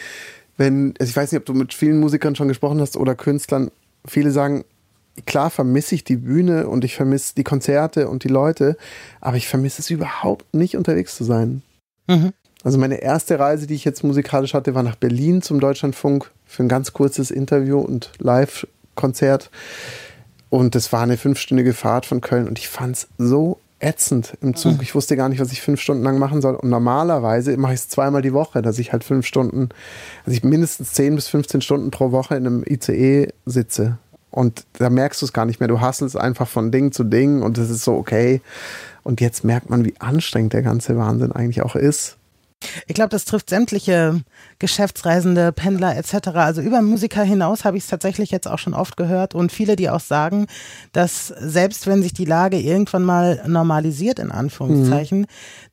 Wenn, 0.56 0.94
also 0.98 1.08
ich 1.08 1.16
weiß 1.16 1.32
nicht, 1.32 1.40
ob 1.40 1.46
du 1.46 1.54
mit 1.54 1.72
vielen 1.72 2.00
Musikern 2.00 2.34
schon 2.34 2.48
gesprochen 2.48 2.80
hast 2.80 2.96
oder 2.96 3.14
Künstlern, 3.14 3.70
viele 4.06 4.30
sagen, 4.30 4.64
klar 5.26 5.50
vermisse 5.50 5.94
ich 5.94 6.04
die 6.04 6.16
Bühne 6.16 6.68
und 6.68 6.84
ich 6.84 6.94
vermisse 6.94 7.34
die 7.34 7.44
Konzerte 7.44 8.08
und 8.08 8.24
die 8.24 8.28
Leute, 8.28 8.76
aber 9.20 9.36
ich 9.36 9.48
vermisse 9.48 9.82
es 9.82 9.90
überhaupt 9.90 10.54
nicht, 10.54 10.76
unterwegs 10.76 11.16
zu 11.16 11.24
sein. 11.24 11.62
Mhm. 12.06 12.32
Also 12.64 12.78
meine 12.78 12.96
erste 12.96 13.38
Reise, 13.38 13.66
die 13.66 13.74
ich 13.74 13.84
jetzt 13.84 14.02
musikalisch 14.02 14.54
hatte, 14.54 14.74
war 14.74 14.82
nach 14.82 14.96
Berlin 14.96 15.42
zum 15.42 15.60
Deutschlandfunk 15.60 16.30
für 16.44 16.64
ein 16.64 16.68
ganz 16.68 16.92
kurzes 16.92 17.30
Interview 17.30 17.78
und 17.78 18.10
Live-Konzert. 18.18 19.50
Und 20.50 20.74
das 20.74 20.92
war 20.92 21.02
eine 21.02 21.16
fünfstündige 21.16 21.72
Fahrt 21.72 22.06
von 22.06 22.20
Köln 22.20 22.48
und 22.48 22.58
ich 22.58 22.68
fand 22.68 22.96
es 22.96 23.08
so 23.18 23.58
ätzend 23.80 24.36
im 24.40 24.56
Zug. 24.56 24.74
Mhm. 24.74 24.82
Ich 24.82 24.94
wusste 24.94 25.16
gar 25.16 25.28
nicht, 25.28 25.40
was 25.40 25.52
ich 25.52 25.62
fünf 25.62 25.80
Stunden 25.80 26.02
lang 26.02 26.18
machen 26.18 26.40
soll. 26.40 26.56
Und 26.56 26.68
normalerweise 26.68 27.56
mache 27.56 27.74
ich 27.74 27.80
es 27.80 27.88
zweimal 27.88 28.22
die 28.22 28.32
Woche, 28.32 28.62
dass 28.62 28.78
ich 28.78 28.92
halt 28.92 29.04
fünf 29.04 29.26
Stunden, 29.26 29.68
also 30.24 30.36
ich 30.36 30.42
mindestens 30.42 30.94
zehn 30.94 31.14
bis 31.14 31.28
15 31.28 31.60
Stunden 31.60 31.90
pro 31.90 32.10
Woche 32.10 32.34
in 32.34 32.46
einem 32.46 32.64
ICE 32.66 33.28
sitze. 33.46 33.98
Und 34.30 34.66
da 34.74 34.90
merkst 34.90 35.22
du 35.22 35.26
es 35.26 35.32
gar 35.32 35.46
nicht 35.46 35.60
mehr. 35.60 35.68
Du 35.68 35.80
hasselst 35.80 36.16
einfach 36.16 36.48
von 36.48 36.70
Ding 36.70 36.92
zu 36.92 37.04
Ding 37.04 37.42
und 37.42 37.58
es 37.58 37.70
ist 37.70 37.84
so 37.84 37.94
okay. 37.94 38.40
Und 39.02 39.20
jetzt 39.20 39.44
merkt 39.44 39.70
man, 39.70 39.84
wie 39.84 39.94
anstrengend 40.00 40.52
der 40.52 40.62
ganze 40.62 40.96
Wahnsinn 40.96 41.32
eigentlich 41.32 41.62
auch 41.62 41.76
ist. 41.76 42.18
Ich 42.86 42.94
glaube, 42.94 43.10
das 43.10 43.24
trifft 43.24 43.50
sämtliche 43.50 44.20
Geschäftsreisende, 44.58 45.52
Pendler 45.52 45.96
etc. 45.96 46.28
Also 46.34 46.60
über 46.60 46.82
Musiker 46.82 47.22
hinaus 47.22 47.64
habe 47.64 47.76
ich 47.76 47.84
es 47.84 47.88
tatsächlich 47.88 48.30
jetzt 48.30 48.48
auch 48.48 48.58
schon 48.58 48.74
oft 48.74 48.96
gehört 48.96 49.34
und 49.34 49.52
viele, 49.52 49.76
die 49.76 49.88
auch 49.88 50.00
sagen, 50.00 50.46
dass 50.92 51.28
selbst 51.28 51.86
wenn 51.86 52.02
sich 52.02 52.12
die 52.12 52.24
Lage 52.24 52.58
irgendwann 52.58 53.04
mal 53.04 53.42
normalisiert, 53.46 54.18
in 54.18 54.32
Anführungszeichen, 54.32 55.20
mhm. 55.20 55.26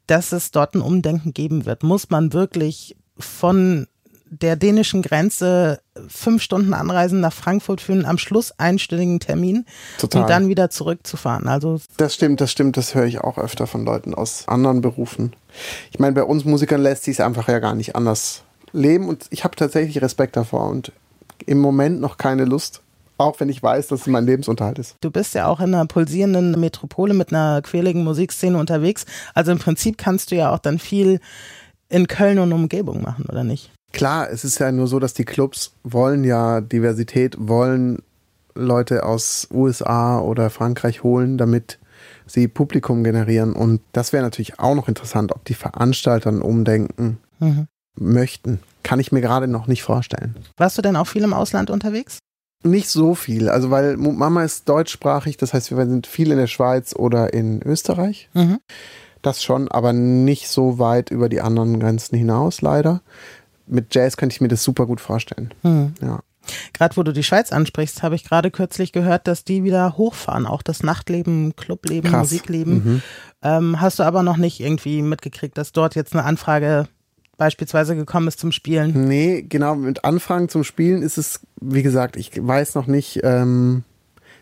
dass 0.06 0.32
es 0.32 0.52
dort 0.52 0.76
ein 0.76 0.82
Umdenken 0.82 1.34
geben 1.34 1.66
wird. 1.66 1.82
Muss 1.82 2.12
man 2.12 2.34
wirklich 2.34 2.96
von 3.18 3.88
der 4.30 4.56
dänischen 4.56 5.02
Grenze 5.02 5.80
fünf 6.08 6.42
Stunden 6.42 6.74
anreisen 6.74 7.20
nach 7.20 7.34
Frankfurt 7.34 7.82
für 7.82 7.94
einen 7.94 8.06
am 8.06 8.18
Schluss 8.18 8.52
einstündigen 8.58 9.20
Termin 9.20 9.66
Total. 10.00 10.22
und 10.22 10.30
dann 10.30 10.50
wieder 10.50 10.70
zurückzufahren. 10.70 11.48
Also 11.48 11.80
das 11.98 12.16
stimmt, 12.16 12.42
das 12.42 12.52
stimmt, 12.52 12.78
das 12.78 12.96
höre 12.96 13.06
ich 13.06 13.20
auch 13.20 13.38
öfter 13.38 13.68
von 13.68 13.86
Leuten 13.86 14.14
aus 14.14 14.48
anderen 14.48 14.82
Berufen. 14.82 15.34
Ich 15.92 16.00
meine, 16.00 16.14
bei 16.14 16.24
uns 16.24 16.44
Musikern 16.46 16.82
lässt 16.82 17.04
sich 17.04 17.16
es 17.16 17.20
einfach 17.22 17.48
ja 17.48 17.60
gar 17.60 17.76
nicht 17.76 17.96
anders 17.96 18.44
leben 18.74 19.08
und 19.08 19.26
ich 19.30 19.44
habe 19.44 19.56
tatsächlich 19.56 20.02
Respekt 20.02 20.36
davor 20.36 20.70
und 20.70 20.92
im 21.46 21.60
Moment 21.60 22.02
noch 22.02 22.18
keine 22.18 22.46
Lust. 22.46 22.82
Auch 23.18 23.40
wenn 23.40 23.48
ich 23.48 23.64
weiß, 23.64 23.88
dass 23.88 24.02
es 24.02 24.08
mein 24.08 24.26
Lebensunterhalt 24.26 24.78
ist. 24.78 24.98
Du 25.00 25.10
bist 25.10 25.36
ja 25.36 25.48
auch 25.48 25.62
in 25.62 25.74
einer 25.74 25.86
pulsierenden 25.86 26.60
Metropole 26.60 27.14
mit 27.14 27.32
einer 27.32 27.62
quäligen 27.62 28.04
Musikszene 28.04 28.58
unterwegs. 28.58 29.06
Also 29.34 29.54
im 29.54 29.60
Prinzip 29.60 29.98
kannst 29.98 30.32
du 30.32 30.36
ja 30.36 30.54
auch 30.54 30.60
dann 30.60 30.80
viel 30.80 31.22
in 31.88 32.08
Köln 32.08 32.40
und 32.40 32.52
Umgebung 32.52 33.02
machen, 33.02 33.26
oder 33.30 33.46
nicht? 33.46 33.72
Klar, 33.96 34.30
es 34.30 34.44
ist 34.44 34.60
ja 34.60 34.74
nur 34.74 34.88
so, 34.88 35.00
dass 35.00 35.14
die 35.14 35.24
Clubs 35.24 35.72
wollen 35.84 36.26
ja 36.26 36.60
Diversität, 36.60 37.38
wollen 37.40 38.00
Leute 38.54 39.06
aus 39.06 39.48
USA 39.54 40.20
oder 40.20 40.50
Frankreich 40.50 41.02
holen, 41.02 41.38
damit 41.38 41.80
sie 42.26 42.50
Publikum 42.50 43.06
generieren. 43.06 43.54
Und 43.54 43.80
das 43.94 44.12
wäre 44.12 44.22
natürlich 44.22 44.60
auch 44.60 44.76
noch 44.76 44.90
interessant, 44.90 45.32
ob 45.32 45.46
die 45.46 45.54
Veranstalter 45.54 46.30
umdenken 46.44 47.20
mhm. 47.40 47.68
möchten. 47.98 48.60
Kann 48.84 49.00
ich 49.00 49.14
mir 49.14 49.22
gerade 49.22 49.48
noch 49.48 49.68
nicht 49.68 49.84
vorstellen. 49.84 50.36
Warst 50.58 50.78
du 50.78 50.82
denn 50.82 50.98
auch 50.98 51.08
viel 51.08 51.24
im 51.24 51.34
Ausland 51.34 51.70
unterwegs? 51.70 52.20
Nicht 52.64 52.90
so 52.90 53.16
viel, 53.16 53.48
also 53.48 53.72
weil 53.72 53.96
Mama 53.96 54.44
ist 54.44 54.68
deutschsprachig, 54.68 55.38
das 55.38 55.54
heißt, 55.54 55.72
wir 55.72 55.86
sind 55.86 56.06
viel 56.08 56.32
in 56.32 56.38
der 56.38 56.48
Schweiz 56.48 56.94
oder 56.94 57.34
in 57.34 57.62
Österreich. 57.62 58.28
Mhm. 58.34 58.60
Das 59.22 59.42
schon, 59.42 59.70
aber 59.70 59.94
nicht 59.94 60.50
so 60.50 60.80
weit 60.80 61.12
über 61.12 61.30
die 61.30 61.42
anderen 61.42 61.80
Grenzen 61.80 62.18
hinaus, 62.18 62.62
leider. 62.62 63.02
Mit 63.68 63.94
Jazz 63.94 64.18
könnte 64.18 64.34
ich 64.34 64.42
mir 64.42 64.48
das 64.48 64.64
super 64.64 64.86
gut 64.86 65.02
vorstellen. 65.02 65.54
Mhm. 65.64 65.94
Ja. 66.02 66.20
Gerade 66.74 66.96
wo 66.98 67.04
du 67.04 67.12
die 67.12 67.24
Schweiz 67.24 67.52
ansprichst, 67.52 68.04
habe 68.04 68.16
ich 68.16 68.24
gerade 68.24 68.52
kürzlich 68.52 68.92
gehört, 68.92 69.28
dass 69.28 69.44
die 69.44 69.64
wieder 69.64 69.98
hochfahren, 69.98 70.46
auch 70.46 70.62
das 70.62 70.84
Nachtleben, 70.84 71.56
Clubleben, 71.56 72.12
Krass. 72.12 72.32
Musikleben. 72.32 72.74
Mhm. 72.74 73.02
Ähm, 73.42 73.82
hast 73.82 74.00
du 74.00 74.04
aber 74.04 74.24
noch 74.24 74.38
nicht 74.38 74.60
irgendwie 74.60 75.02
mitgekriegt, 75.02 75.58
dass 75.58 75.72
dort 75.72 75.96
jetzt 75.96 76.14
eine 76.14 76.24
Anfrage 76.24 76.88
beispielsweise 77.38 77.96
gekommen 77.96 78.28
ist 78.28 78.40
zum 78.40 78.52
Spielen? 78.52 79.08
Nee, 79.08 79.42
genau, 79.42 79.76
mit 79.76 80.06
Anfragen 80.06 80.50
zum 80.50 80.64
Spielen 80.64 81.02
ist 81.02 81.18
es, 81.18 81.42
wie 81.60 81.84
gesagt, 81.84 82.16
ich 82.16 82.32
weiß 82.36 82.76
noch 82.76 82.88
nicht, 82.88 83.22
ähm, 83.24 83.84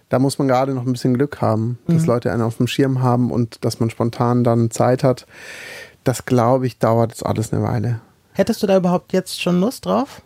da 0.09 0.19
muss 0.19 0.37
man 0.37 0.47
gerade 0.47 0.73
noch 0.73 0.85
ein 0.85 0.91
bisschen 0.91 1.15
Glück 1.15 1.41
haben, 1.41 1.79
dass 1.87 2.03
mhm. 2.03 2.07
Leute 2.07 2.31
einen 2.31 2.43
auf 2.43 2.57
dem 2.57 2.67
Schirm 2.67 3.01
haben 3.01 3.31
und 3.31 3.65
dass 3.65 3.79
man 3.79 3.89
spontan 3.89 4.43
dann 4.43 4.69
Zeit 4.69 5.03
hat. 5.03 5.25
Das 6.03 6.25
glaube 6.25 6.67
ich, 6.67 6.77
dauert 6.77 7.11
jetzt 7.11 7.25
alles 7.25 7.51
eine 7.51 7.63
Weile. 7.63 8.01
Hättest 8.33 8.63
du 8.63 8.67
da 8.67 8.77
überhaupt 8.77 9.13
jetzt 9.13 9.41
schon 9.41 9.59
Lust 9.59 9.85
drauf? 9.85 10.21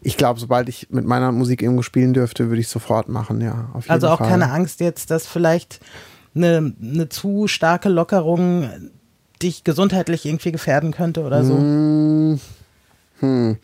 Ich 0.00 0.16
glaube, 0.16 0.40
sobald 0.40 0.68
ich 0.68 0.88
mit 0.90 1.04
meiner 1.04 1.32
Musik 1.32 1.62
irgendwo 1.62 1.82
spielen 1.82 2.14
dürfte, 2.14 2.48
würde 2.48 2.60
ich 2.60 2.68
sofort 2.68 3.08
machen, 3.08 3.40
ja. 3.40 3.70
also 3.88 4.08
auch 4.08 4.18
Fall. 4.18 4.28
keine 4.28 4.50
Angst 4.50 4.80
jetzt, 4.80 5.10
dass 5.10 5.26
vielleicht 5.26 5.80
eine, 6.34 6.74
eine 6.82 7.08
zu 7.08 7.46
starke 7.46 7.88
Lockerung 7.88 8.68
dich 9.42 9.64
gesundheitlich 9.64 10.26
irgendwie 10.26 10.52
gefährden 10.52 10.92
könnte 10.92 11.22
oder 11.22 11.44
so? 11.44 11.56
Hm, 11.56 12.40
hm. 13.20 13.56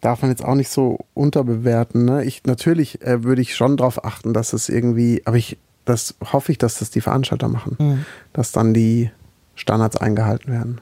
Darf 0.00 0.22
man 0.22 0.30
jetzt 0.30 0.44
auch 0.44 0.54
nicht 0.54 0.70
so 0.70 0.98
unterbewerten. 1.14 2.06
Ne? 2.06 2.24
Ich, 2.24 2.44
natürlich 2.44 3.02
äh, 3.02 3.22
würde 3.22 3.42
ich 3.42 3.54
schon 3.54 3.76
darauf 3.76 4.04
achten, 4.04 4.32
dass 4.32 4.52
es 4.52 4.68
irgendwie, 4.68 5.22
aber 5.26 5.36
ich, 5.36 5.58
das 5.84 6.14
hoffe 6.32 6.52
ich, 6.52 6.58
dass 6.58 6.78
das 6.78 6.90
die 6.90 7.00
Veranstalter 7.02 7.48
machen, 7.48 7.76
mhm. 7.78 8.04
dass 8.32 8.52
dann 8.52 8.72
die 8.72 9.10
Standards 9.54 9.96
eingehalten 9.96 10.52
werden. 10.52 10.80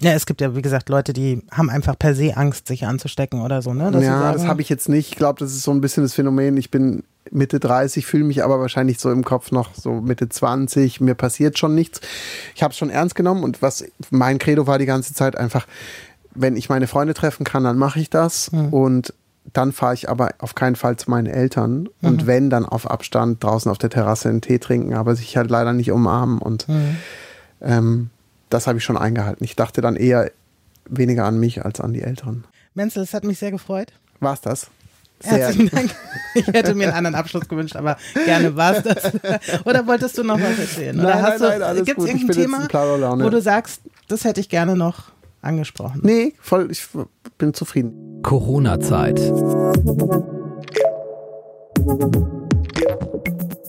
Ja, 0.00 0.12
es 0.12 0.24
gibt 0.24 0.40
ja, 0.40 0.56
wie 0.56 0.62
gesagt, 0.62 0.88
Leute, 0.88 1.12
die 1.12 1.42
haben 1.50 1.68
einfach 1.68 1.98
per 1.98 2.14
se 2.14 2.36
Angst, 2.36 2.66
sich 2.66 2.86
anzustecken 2.86 3.42
oder 3.42 3.60
so, 3.60 3.74
ne? 3.74 3.90
Dass 3.90 4.02
ja, 4.02 4.32
das 4.32 4.46
habe 4.46 4.62
ich 4.62 4.70
jetzt 4.70 4.88
nicht. 4.88 5.10
Ich 5.10 5.16
glaube, 5.16 5.38
das 5.38 5.52
ist 5.52 5.62
so 5.62 5.72
ein 5.72 5.82
bisschen 5.82 6.02
das 6.02 6.14
Phänomen. 6.14 6.56
Ich 6.56 6.70
bin 6.70 7.02
Mitte 7.30 7.60
30, 7.60 8.06
fühle 8.06 8.24
mich 8.24 8.42
aber 8.42 8.60
wahrscheinlich 8.60 8.98
so 8.98 9.10
im 9.10 9.24
Kopf 9.24 9.52
noch 9.52 9.74
so 9.74 10.00
Mitte 10.00 10.28
20. 10.28 11.02
Mir 11.02 11.14
passiert 11.14 11.58
schon 11.58 11.74
nichts. 11.74 12.00
Ich 12.54 12.62
habe 12.62 12.72
es 12.72 12.78
schon 12.78 12.88
ernst 12.88 13.14
genommen 13.14 13.44
und 13.44 13.60
was 13.60 13.84
mein 14.10 14.38
Credo 14.38 14.66
war 14.66 14.78
die 14.78 14.86
ganze 14.86 15.12
Zeit 15.12 15.36
einfach, 15.36 15.66
wenn 16.34 16.56
ich 16.56 16.70
meine 16.70 16.86
Freunde 16.86 17.12
treffen 17.12 17.44
kann, 17.44 17.64
dann 17.64 17.76
mache 17.76 18.00
ich 18.00 18.08
das 18.08 18.50
mhm. 18.52 18.68
und 18.68 19.14
dann 19.52 19.72
fahre 19.72 19.94
ich 19.94 20.08
aber 20.08 20.30
auf 20.38 20.54
keinen 20.54 20.76
Fall 20.76 20.96
zu 20.96 21.10
meinen 21.10 21.26
Eltern 21.26 21.80
mhm. 21.80 21.88
und 22.00 22.26
wenn 22.26 22.50
dann 22.50 22.64
auf 22.64 22.90
Abstand 22.90 23.42
draußen 23.42 23.70
auf 23.70 23.78
der 23.78 23.90
Terrasse 23.90 24.28
einen 24.28 24.40
Tee 24.40 24.58
trinken, 24.58 24.94
aber 24.94 25.14
sich 25.14 25.36
halt 25.36 25.50
leider 25.50 25.72
nicht 25.72 25.90
umarmen 25.90 26.38
und 26.38 26.68
mhm. 26.68 26.96
ähm, 27.60 28.10
das 28.50 28.66
habe 28.66 28.78
ich 28.78 28.84
schon 28.84 28.98
eingehalten. 28.98 29.42
Ich 29.44 29.56
dachte 29.56 29.80
dann 29.80 29.96
eher 29.96 30.30
weniger 30.84 31.24
an 31.24 31.38
mich 31.38 31.64
als 31.64 31.80
an 31.80 31.94
die 31.94 32.02
Älteren. 32.02 32.44
Menzel, 32.74 33.02
es 33.02 33.14
hat 33.14 33.24
mich 33.24 33.38
sehr 33.38 33.50
gefreut. 33.50 33.92
War 34.18 34.34
es 34.34 34.40
das? 34.42 34.66
Sehr 35.20 35.38
Herzlichen 35.38 35.70
Dank. 35.70 35.90
Ich 36.34 36.46
hätte 36.46 36.74
mir 36.74 36.84
einen 36.84 36.92
anderen 36.94 37.14
Abschluss 37.14 37.48
gewünscht, 37.48 37.76
aber 37.76 37.96
gerne 38.24 38.56
war 38.56 38.76
es 38.76 38.82
das. 38.82 39.12
Oder 39.64 39.86
wolltest 39.86 40.16
du 40.16 40.24
noch 40.24 40.40
was 40.40 40.58
erzählen? 40.58 40.98
Oder 40.98 41.14
nein, 41.14 41.22
hast 41.22 41.40
nein, 41.40 41.60
nein, 41.60 41.84
Gibt 41.84 41.98
es 41.98 42.06
irgendein 42.06 42.36
Thema, 42.36 43.22
wo 43.22 43.28
du 43.28 43.40
sagst, 43.40 43.82
das 44.08 44.24
hätte 44.24 44.40
ich 44.40 44.48
gerne 44.48 44.76
noch 44.76 45.12
angesprochen? 45.42 46.00
Nee, 46.02 46.34
voll, 46.40 46.70
ich 46.70 46.86
bin 47.36 47.52
zufrieden. 47.52 48.22
Corona-Zeit. 48.22 49.16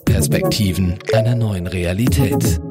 Perspektiven 0.05 0.99
einer 1.13 1.35
neuen 1.35 1.67
Realität. 1.67 2.61